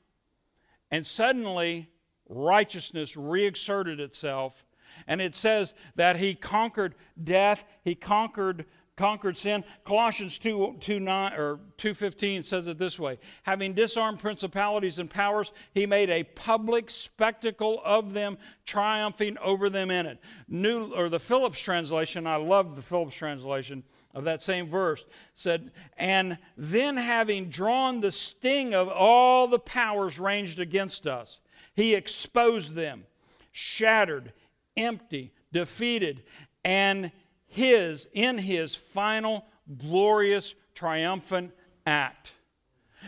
[0.91, 1.89] And suddenly,
[2.30, 4.64] righteousness reexerted itself.
[5.08, 8.66] And it says that he conquered death, he conquered
[8.98, 9.64] conquered sin.
[9.84, 13.20] Colossians 2, 2 9, or 2.15 says it this way.
[13.43, 19.91] Having disarmed principalities and powers, he made a public spectacle of them, triumphing over them
[19.91, 20.20] in it.
[20.48, 23.84] New, or the Phillips translation, I love the Phillips translation
[24.14, 25.04] of that same verse,
[25.36, 31.41] said, And then having drawn the sting of all the powers ranged against us,
[31.76, 33.04] he exposed them,
[33.52, 34.32] shattered,
[34.78, 36.24] empty, defeated,
[36.64, 37.12] and
[37.56, 39.45] his in his final
[39.78, 41.51] glorious triumphant
[41.86, 42.34] act.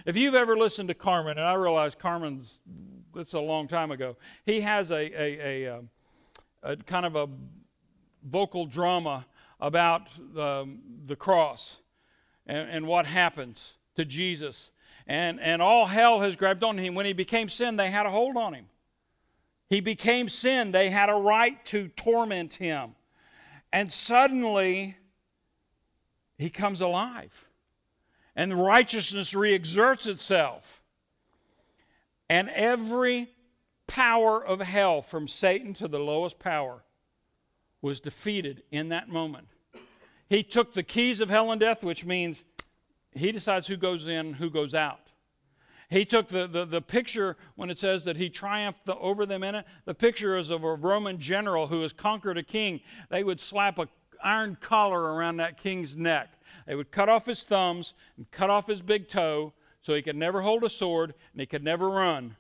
[0.06, 2.60] If you've ever listened to Carmen, and I realize Carmen's
[3.16, 5.90] it's a long time ago, he has a, a, a, um,
[6.64, 7.28] a kind of a
[8.24, 9.26] vocal drama
[9.60, 11.78] about um, the cross
[12.46, 14.70] and, and what happens to Jesus.
[15.08, 16.94] And, and all hell has grabbed on him.
[16.94, 18.66] When he became sin, they had a hold on him.
[19.70, 22.92] He became sin, they had a right to torment him.
[23.72, 24.98] And suddenly,
[26.38, 27.46] he comes alive.
[28.36, 30.82] And righteousness reexerts itself.
[32.30, 33.30] And every
[33.88, 36.84] power of hell, from Satan to the lowest power,
[37.82, 39.48] was defeated in that moment.
[40.30, 42.44] He took the keys of hell and death, which means
[43.12, 45.07] he decides who goes in, who goes out.
[45.90, 49.44] He took the, the, the picture when it says that he triumphed the, over them
[49.44, 49.66] in it.
[49.86, 52.82] The picture is of a Roman general who has conquered a king.
[53.10, 53.88] They would slap a
[54.24, 56.30] iron collar around that king's neck.
[56.66, 60.16] They would cut off his thumbs and cut off his big toe so he could
[60.16, 62.36] never hold a sword and he could never run,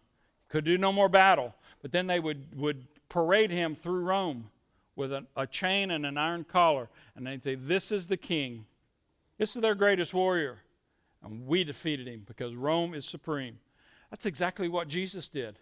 [0.49, 1.55] could do no more battle.
[1.81, 4.49] But then they would, would parade him through Rome
[4.95, 6.89] with a, a chain and an iron collar.
[7.15, 8.65] And they'd say, This is the king.
[9.37, 10.59] This is their greatest warrior.
[11.31, 13.59] And we defeated him because Rome is supreme.
[14.09, 15.59] That's exactly what Jesus did.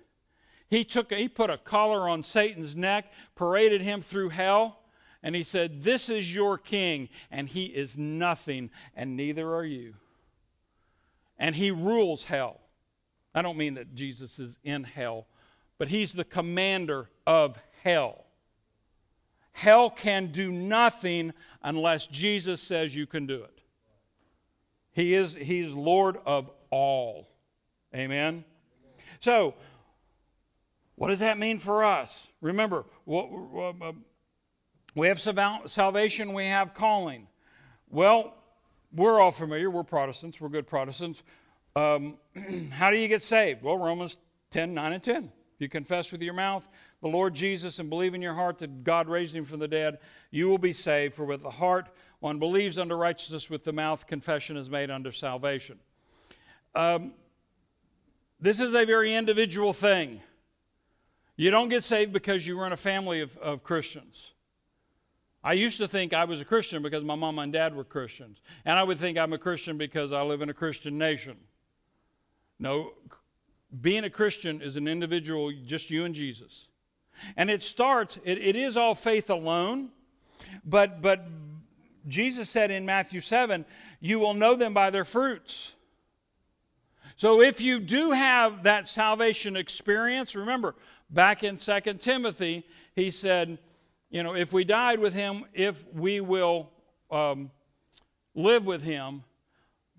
[0.67, 4.79] He took he put a collar on Satan's neck, paraded him through hell,
[5.21, 9.95] and he said, "This is your king, and he is nothing, and neither are you."
[11.37, 12.61] And he rules hell.
[13.33, 15.27] I don't mean that Jesus is in hell,
[15.77, 18.25] but he's the commander of hell.
[19.51, 23.61] Hell can do nothing unless Jesus says you can do it.
[24.95, 27.27] He is he's Lord of all.
[27.93, 28.45] Amen.
[29.19, 29.53] So,
[30.95, 32.27] what does that mean for us?
[32.39, 32.85] Remember,
[34.95, 37.27] we have salvation, we have calling.
[37.89, 38.35] Well,
[38.93, 39.69] we're all familiar.
[39.69, 40.39] We're Protestants.
[40.39, 41.21] We're good Protestants.
[41.75, 42.15] Um,
[42.71, 43.63] how do you get saved?
[43.63, 44.15] Well, Romans
[44.51, 45.23] 10, 9, and 10.
[45.25, 46.65] If you confess with your mouth
[47.01, 49.99] the Lord Jesus and believe in your heart that God raised him from the dead,
[50.31, 51.15] you will be saved.
[51.15, 51.89] For with the heart
[52.25, 55.77] one believes unto righteousness, with the mouth confession is made unto salvation.
[56.73, 57.13] Um,
[58.39, 60.21] this is a very individual thing.
[61.35, 64.31] You don't get saved because you were in a family of, of Christians.
[65.43, 68.41] I used to think I was a Christian because my mom and dad were Christians.
[68.65, 71.37] And I would think I'm a Christian because I live in a Christian nation.
[72.57, 72.93] No,
[73.81, 76.65] being a Christian is an individual, just you and Jesus.
[77.37, 79.89] And it starts, it, it is all faith alone,
[80.65, 81.27] but, but
[82.07, 83.65] Jesus said in Matthew 7,
[83.99, 85.73] You will know them by their fruits.
[87.17, 90.75] So if you do have that salvation experience, remember,
[91.09, 93.57] back in 2 Timothy, he said,
[94.09, 96.69] You know, if we died with him, if we will
[97.09, 97.51] um,
[98.33, 99.23] live with him,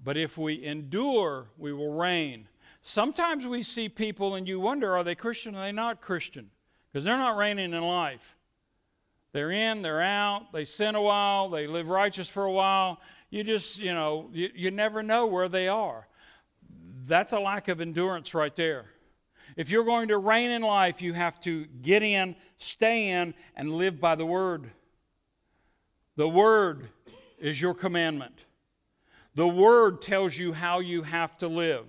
[0.05, 2.49] but if we endure, we will reign.
[2.83, 6.51] Sometimes we see people and you wonder, are they Christian or are they not Christian?
[6.93, 8.36] Because they're not reigning in life.
[9.33, 13.01] They're in, they're out, they sin a while, they live righteous for a while.
[13.31, 16.07] You just, you know, you, you never know where they are.
[17.07, 18.87] That's a lack of endurance right there.
[19.57, 23.73] If you're going to reign in life, you have to get in, stay in, and
[23.73, 24.71] live by the Word.
[26.17, 26.89] The Word
[27.39, 28.35] is your commandment.
[29.35, 31.87] The Word tells you how you have to live.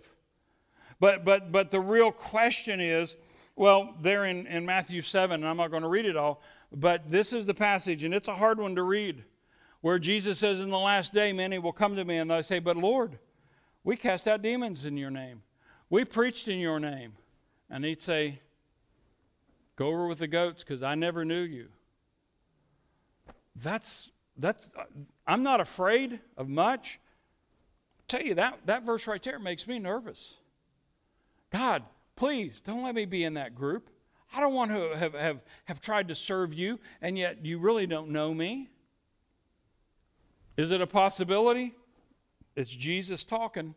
[1.00, 3.16] But, but, but the real question is
[3.56, 7.10] Well, there in, in Matthew 7, and I'm not going to read it all, but
[7.10, 9.24] this is the passage, and it's a hard one to read,
[9.82, 12.60] where Jesus says, In the last day, many will come to me, and they say,
[12.60, 13.20] But Lord,
[13.84, 15.44] we cast out demons in your name.
[15.90, 17.14] We preached in your name.
[17.70, 18.42] And he'd say,
[19.76, 21.68] Go over with the goats because I never knew you.
[23.56, 24.84] That's, that's, uh,
[25.26, 27.00] I'm not afraid of much.
[28.00, 30.34] I'll tell you, that, that verse right there makes me nervous.
[31.52, 31.84] God,
[32.16, 33.90] please don't let me be in that group.
[34.34, 37.88] I don't want to have, have, have tried to serve you, and yet you really
[37.88, 38.70] don't know me.
[40.58, 41.76] Is it a possibility?
[42.56, 43.76] It's Jesus talking.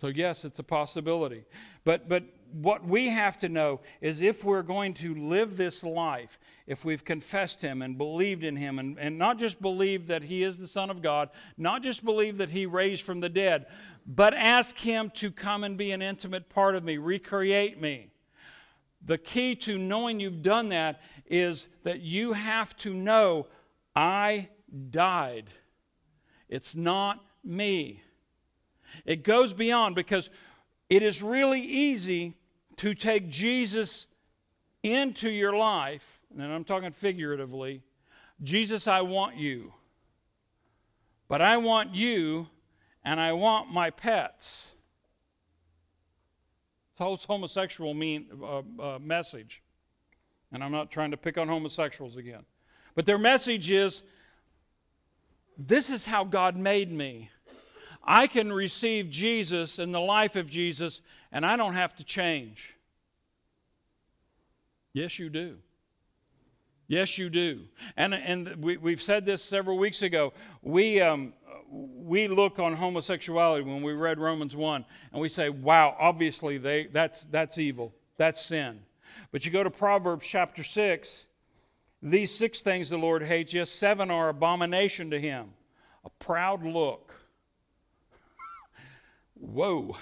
[0.00, 1.44] So, yes, it's a possibility.
[1.84, 6.38] But, but what we have to know is if we're going to live this life,
[6.66, 10.42] if we've confessed Him and believed in Him, and, and not just believe that He
[10.42, 13.66] is the Son of God, not just believe that He raised from the dead,
[14.06, 18.11] but ask Him to come and be an intimate part of me, recreate me.
[19.04, 23.46] The key to knowing you've done that is that you have to know
[23.96, 24.48] I
[24.90, 25.50] died.
[26.48, 28.02] It's not me.
[29.04, 30.30] It goes beyond because
[30.88, 32.34] it is really easy
[32.76, 34.06] to take Jesus
[34.82, 37.82] into your life, and I'm talking figuratively
[38.42, 39.72] Jesus, I want you.
[41.28, 42.48] But I want you
[43.04, 44.71] and I want my pets.
[47.00, 49.62] It's homosexual mean, uh, uh, message.
[50.52, 52.44] And I'm not trying to pick on homosexuals again.
[52.94, 54.02] But their message is
[55.56, 57.30] this is how God made me.
[58.04, 62.74] I can receive Jesus and the life of Jesus, and I don't have to change.
[64.92, 65.58] Yes, you do.
[66.88, 67.62] Yes, you do.
[67.96, 70.34] And, and we, we've said this several weeks ago.
[70.60, 71.32] We, um,
[71.72, 76.86] we look on homosexuality when we read Romans 1 and we say, wow, obviously they,
[76.86, 78.80] that's, that's evil, that's sin.
[79.30, 81.26] But you go to Proverbs chapter 6,
[82.02, 85.50] these six things the Lord hates, yes, seven are abomination to him.
[86.04, 87.14] A proud look,
[89.34, 89.96] Whoa.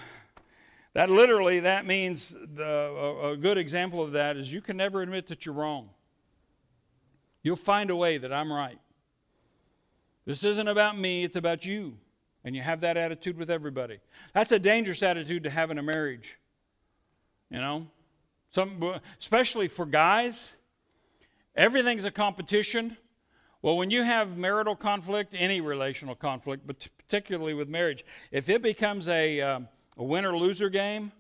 [0.93, 5.03] That literally, that means the, a, a good example of that is you can never
[5.03, 5.91] admit that you're wrong.
[7.45, 8.79] You'll find a way that I'm right.
[10.31, 11.97] This isn't about me, it's about you.
[12.45, 13.99] And you have that attitude with everybody.
[14.33, 16.39] That's a dangerous attitude to have in a marriage.
[17.51, 17.89] You know?
[18.53, 20.53] Some, especially for guys,
[21.57, 22.97] everything's a competition.
[23.61, 28.63] Well, when you have marital conflict, any relational conflict, but particularly with marriage, if it
[28.63, 29.67] becomes a, um,
[29.97, 31.11] a winner loser game,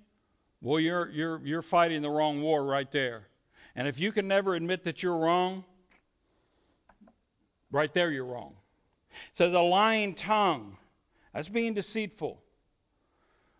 [0.60, 3.26] well, you're, you're, you're fighting the wrong war right there.
[3.74, 5.64] And if you can never admit that you're wrong,
[7.72, 8.54] right there you're wrong.
[9.10, 10.76] It says a lying tongue.
[11.34, 12.40] That's being deceitful.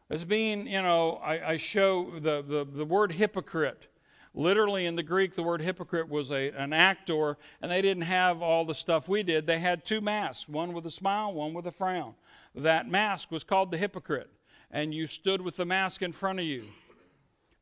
[0.09, 3.87] That's being, you know, I, I show the, the, the word hypocrite
[4.33, 8.43] Literally, in the Greek, the word hypocrite was a, an actor, and they didn't have
[8.43, 9.47] all the stuff we did.
[9.47, 12.15] They had two masks, one with a smile, one with a frown.
[12.55, 14.31] That mask was called the hypocrite,
[14.71, 16.65] and you stood with the mask in front of you.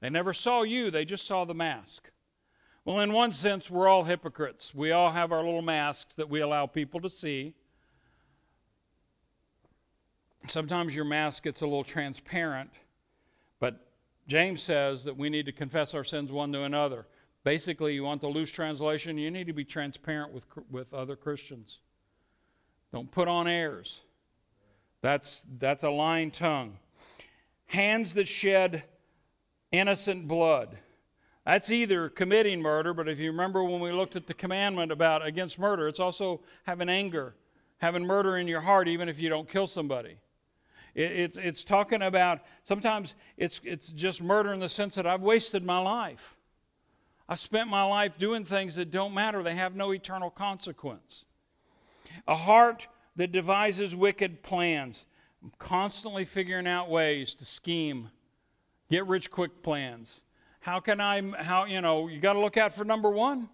[0.00, 2.10] They never saw you, they just saw the mask.
[2.84, 4.74] Well, in one sense, we're all hypocrites.
[4.74, 7.54] We all have our little masks that we allow people to see.
[10.50, 12.70] Sometimes your mask gets a little transparent,
[13.60, 13.86] but
[14.26, 17.06] James says that we need to confess our sins one to another.
[17.44, 21.78] Basically, you want the loose translation, you need to be transparent with, with other Christians.
[22.92, 24.00] Don't put on airs.
[25.02, 26.78] That's, that's a lying tongue.
[27.66, 28.84] Hands that shed
[29.70, 30.78] innocent blood.
[31.44, 35.24] That's either committing murder, but if you remember when we looked at the commandment about
[35.24, 37.34] against murder, it's also having anger,
[37.78, 40.16] having murder in your heart, even if you don't kill somebody.
[40.98, 45.22] It, it's, it's talking about, sometimes it's, it's just murder in the sense that I've
[45.22, 46.34] wasted my life.
[47.28, 51.24] I spent my life doing things that don't matter, they have no eternal consequence.
[52.26, 55.04] A heart that devises wicked plans.
[55.40, 58.10] I'm constantly figuring out ways to scheme,
[58.90, 60.22] get rich quick plans.
[60.60, 63.48] How can I, how, you know, you got to look out for number one.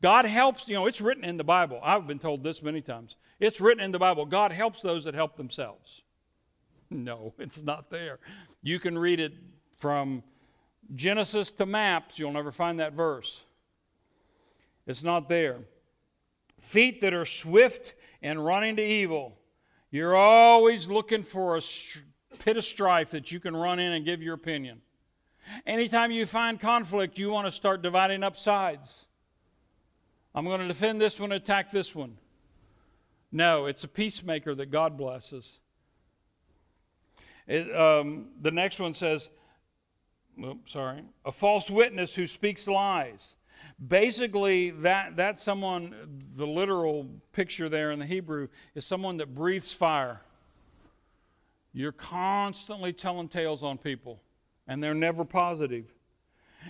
[0.00, 1.78] God helps, you know, it's written in the Bible.
[1.84, 3.14] I've been told this many times.
[3.38, 4.26] It's written in the Bible.
[4.26, 6.02] God helps those that help themselves.
[6.96, 8.18] No, it's not there.
[8.62, 9.32] You can read it
[9.78, 10.22] from
[10.94, 13.40] Genesis to maps, you'll never find that verse.
[14.86, 15.58] It's not there.
[16.60, 19.38] Feet that are swift and running to evil.
[19.90, 21.62] You're always looking for a
[22.38, 24.80] pit of strife that you can run in and give your opinion.
[25.66, 29.06] Anytime you find conflict, you want to start dividing up sides.
[30.34, 32.16] I'm going to defend this one, attack this one.
[33.30, 35.58] No, it's a peacemaker that God blesses.
[37.52, 39.28] It, um, the next one says,
[40.66, 43.34] sorry, a false witness who speaks lies.
[43.86, 45.94] Basically, that, that's someone,
[46.34, 50.22] the literal picture there in the Hebrew is someone that breathes fire.
[51.74, 54.22] You're constantly telling tales on people,
[54.66, 55.92] and they're never positive.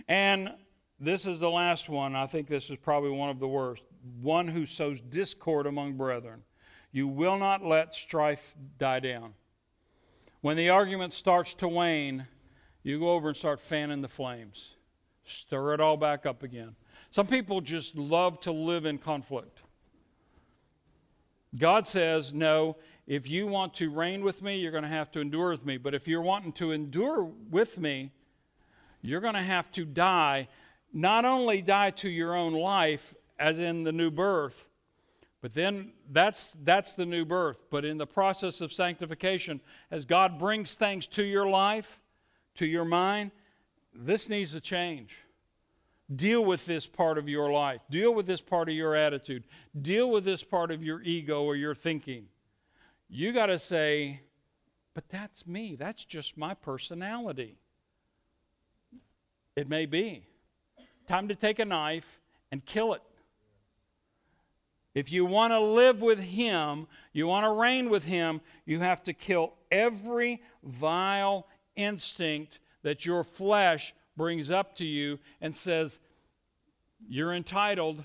[0.08, 0.52] And
[0.98, 2.16] this is the last one.
[2.16, 3.84] I think this is probably one of the worst.
[4.20, 6.42] One who sows discord among brethren.
[6.90, 9.34] You will not let strife die down.
[10.42, 12.26] When the argument starts to wane,
[12.82, 14.70] you go over and start fanning the flames.
[15.24, 16.74] Stir it all back up again.
[17.12, 19.60] Some people just love to live in conflict.
[21.56, 22.76] God says, no,
[23.06, 25.76] if you want to reign with me, you're going to have to endure with me.
[25.76, 28.10] But if you're wanting to endure with me,
[29.00, 30.48] you're going to have to die,
[30.92, 34.64] not only die to your own life, as in the new birth,
[35.42, 37.58] but then that's, that's the new birth.
[37.68, 41.98] But in the process of sanctification, as God brings things to your life,
[42.54, 43.32] to your mind,
[43.92, 45.16] this needs to change.
[46.14, 47.80] Deal with this part of your life.
[47.90, 49.42] Deal with this part of your attitude.
[49.80, 52.26] Deal with this part of your ego or your thinking.
[53.08, 54.20] You got to say,
[54.94, 55.74] but that's me.
[55.74, 57.56] That's just my personality.
[59.56, 60.24] It may be.
[61.08, 62.20] Time to take a knife
[62.52, 63.02] and kill it.
[64.94, 69.02] If you want to live with Him, you want to reign with Him, you have
[69.04, 75.98] to kill every vile instinct that your flesh brings up to you and says,
[77.08, 78.04] You're entitled.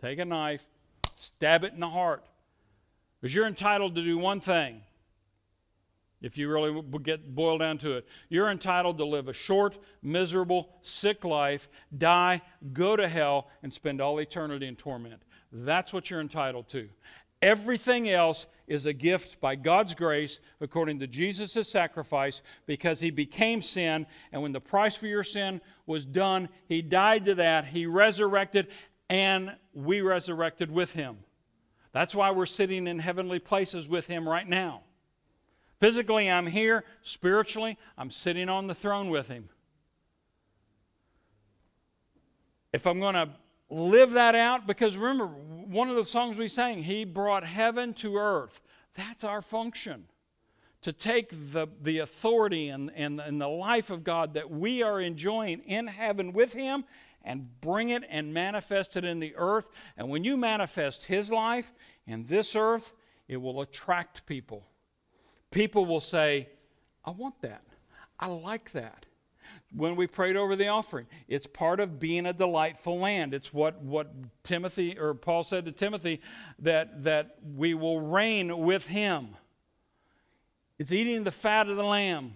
[0.00, 0.62] Take a knife,
[1.16, 2.24] stab it in the heart.
[3.20, 4.82] Because you're entitled to do one thing
[6.22, 8.06] if you really get boiled down to it.
[8.28, 14.00] You're entitled to live a short, miserable, sick life, die, go to hell, and spend
[14.00, 15.22] all eternity in torment.
[15.52, 16.88] That's what you're entitled to.
[17.42, 23.62] Everything else is a gift by God's grace according to Jesus' sacrifice because he became
[23.62, 24.06] sin.
[24.32, 27.66] And when the price for your sin was done, he died to that.
[27.66, 28.68] He resurrected,
[29.08, 31.18] and we resurrected with him.
[31.92, 34.82] That's why we're sitting in heavenly places with him right now.
[35.78, 36.84] Physically, I'm here.
[37.02, 39.50] Spiritually, I'm sitting on the throne with him.
[42.72, 43.30] If I'm going to
[43.70, 48.16] live that out, because remember, one of the songs we sang, He brought heaven to
[48.16, 48.60] earth.
[48.94, 50.06] That's our function.
[50.82, 55.00] To take the, the authority and, and, and the life of God that we are
[55.00, 56.84] enjoying in heaven with Him
[57.22, 59.68] and bring it and manifest it in the earth.
[59.96, 61.72] And when you manifest His life
[62.06, 62.92] in this earth,
[63.26, 64.68] it will attract people
[65.56, 66.48] people will say,
[67.02, 67.62] I want that.
[68.20, 69.05] I like that.
[69.74, 73.34] When we prayed over the offering, it's part of being a delightful land.
[73.34, 74.10] It's what, what
[74.44, 76.20] Timothy or Paul said to Timothy
[76.60, 79.36] that, that we will reign with him.
[80.78, 82.34] It's eating the fat of the lamb.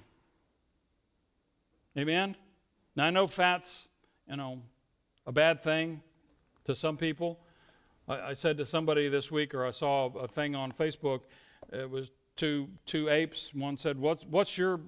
[1.96, 2.36] Amen?
[2.96, 3.86] Now I know fat's,
[4.28, 4.62] you know,
[5.26, 6.02] a bad thing
[6.64, 7.38] to some people.
[8.08, 11.20] I, I said to somebody this week, or I saw a thing on Facebook,
[11.72, 13.52] it was two, two apes.
[13.54, 14.80] One said, What's, what's your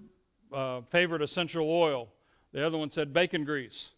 [0.53, 2.09] uh, favorite essential oil?
[2.53, 3.91] The other one said, Bacon grease.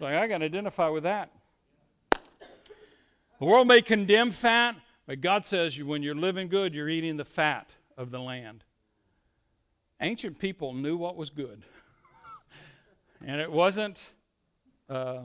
[0.00, 1.30] Like, I can identify with that.
[2.10, 4.76] The world may condemn fat,
[5.06, 8.64] but God says you, when you're living good, you're eating the fat of the land.
[10.00, 11.62] Ancient people knew what was good.
[13.24, 13.98] and it wasn't
[14.88, 15.22] uh,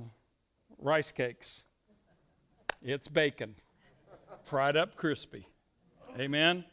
[0.79, 1.63] rice cakes,
[2.81, 3.55] it's bacon,
[4.45, 5.47] fried up crispy.
[6.19, 6.65] Amen?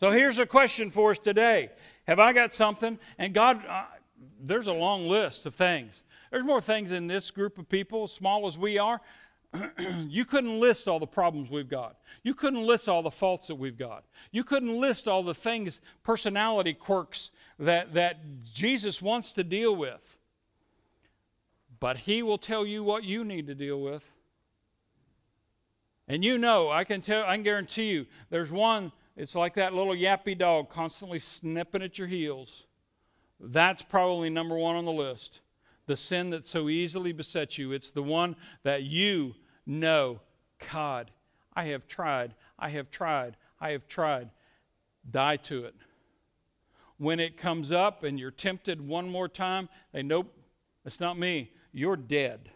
[0.00, 1.70] So here's a question for us today
[2.06, 2.98] Have I got something?
[3.18, 3.84] And God, uh,
[4.40, 6.02] there's a long list of things.
[6.30, 9.00] There's more things in this group of people, small as we are.
[10.08, 11.96] you couldn't list all the problems we've got.
[12.22, 14.04] You couldn't list all the faults that we've got.
[14.32, 18.18] You couldn't list all the things, personality quirks that, that
[18.52, 20.16] Jesus wants to deal with.
[21.78, 24.02] But He will tell you what you need to deal with.
[26.08, 29.74] And you know, I can tell, I can guarantee you, there's one it's like that
[29.74, 32.66] little yappy dog constantly snipping at your heels.
[33.40, 35.40] That's probably number one on the list.
[35.86, 37.72] The sin that so easily besets you.
[37.72, 39.34] It's the one that you
[39.66, 40.20] know,
[40.72, 41.10] God,
[41.54, 44.30] I have tried, I have tried, I have tried.
[45.10, 45.74] Die to it.
[46.96, 50.34] When it comes up and you're tempted one more time, they nope,
[50.86, 51.50] it's not me.
[51.72, 52.50] You're dead.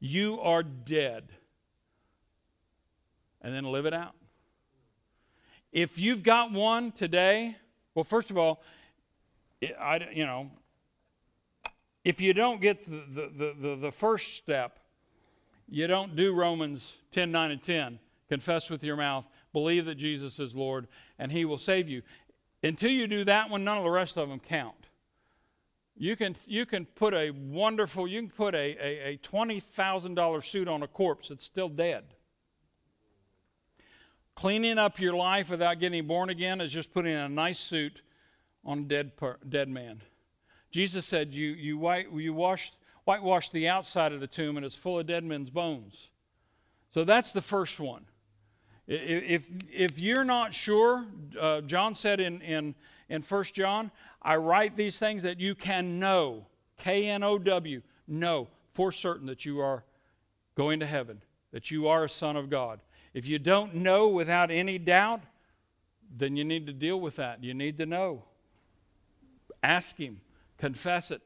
[0.00, 1.28] You are dead.
[3.42, 4.14] And then live it out.
[5.72, 7.56] If you've got one today,
[7.94, 8.62] well, first of all,
[9.62, 10.50] I, you know,
[12.04, 14.78] if you don't get the, the, the, the first step,
[15.68, 17.98] you don't do Romans 10, 9, and 10.
[18.28, 20.88] Confess with your mouth, believe that Jesus is Lord,
[21.18, 22.02] and he will save you.
[22.62, 24.74] Until you do that one, none of the rest of them count.
[25.96, 30.68] You can, you can put a wonderful, you can put a, a, a $20,000 suit
[30.68, 32.04] on a corpse that's still dead.
[34.34, 38.00] Cleaning up your life without getting born again is just putting a nice suit
[38.64, 40.02] on a dead, per, dead man.
[40.70, 44.74] Jesus said, You, you, white, you washed, whitewashed the outside of the tomb and it's
[44.74, 46.08] full of dead men's bones.
[46.94, 48.04] So that's the first one.
[48.86, 51.06] If, if you're not sure,
[51.40, 52.74] uh, John said in, in,
[53.08, 53.90] in 1 John,
[54.20, 56.46] I write these things that you can know,
[56.78, 59.84] K N O W, know for certain that you are
[60.54, 62.80] going to heaven, that you are a son of God.
[63.14, 65.20] If you don't know without any doubt,
[66.16, 67.42] then you need to deal with that.
[67.42, 68.24] You need to know.
[69.62, 70.20] Ask Him,
[70.58, 71.22] confess it,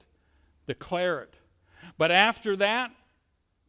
[0.67, 1.35] declare it.
[1.99, 2.91] But after that,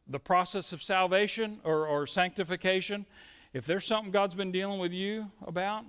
[0.07, 3.05] the process of salvation or, or sanctification,
[3.53, 5.86] if there's something God's been dealing with you about,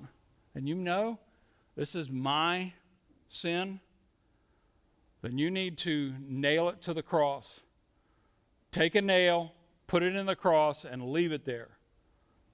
[0.55, 1.19] and you know
[1.77, 2.73] this is my
[3.29, 3.81] sin,
[5.23, 7.61] then you need to nail it to the cross.
[8.73, 9.53] Take a nail,
[9.87, 11.69] put it in the cross, and leave it there.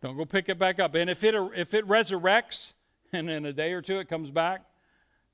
[0.03, 0.95] Don't go pick it back up.
[0.95, 2.75] And if it, if it resurrects
[3.13, 4.63] and in a day or two it comes back,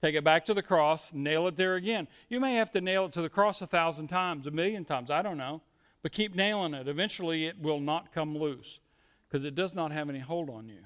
[0.01, 2.09] take it back to the cross, nail it there again.
[2.29, 5.11] You may have to nail it to the cross a thousand times, a million times,
[5.11, 5.61] I don't know.
[6.03, 6.89] But keep nailing it.
[6.89, 8.81] Eventually it will not come loose
[9.29, 10.81] because it does not have any hold on you.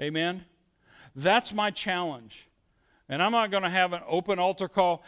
[0.00, 0.44] Amen?
[1.16, 2.48] That's my challenge.
[3.08, 5.02] And I'm not going to have an open altar call.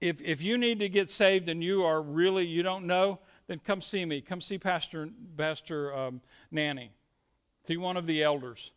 [0.00, 3.60] If, if you need to get saved and you are really, you don't know, then
[3.64, 4.20] come see me.
[4.20, 6.20] Come see Pastor, Pastor um,
[6.50, 6.90] Nanny.
[7.66, 8.70] See one of the elders.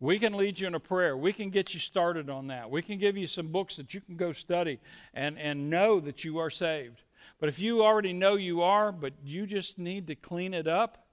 [0.00, 1.16] We can lead you in a prayer.
[1.16, 2.70] We can get you started on that.
[2.70, 4.78] We can give you some books that you can go study
[5.12, 7.02] and, and know that you are saved.
[7.40, 11.06] But if you already know you are, but you just need to clean it up,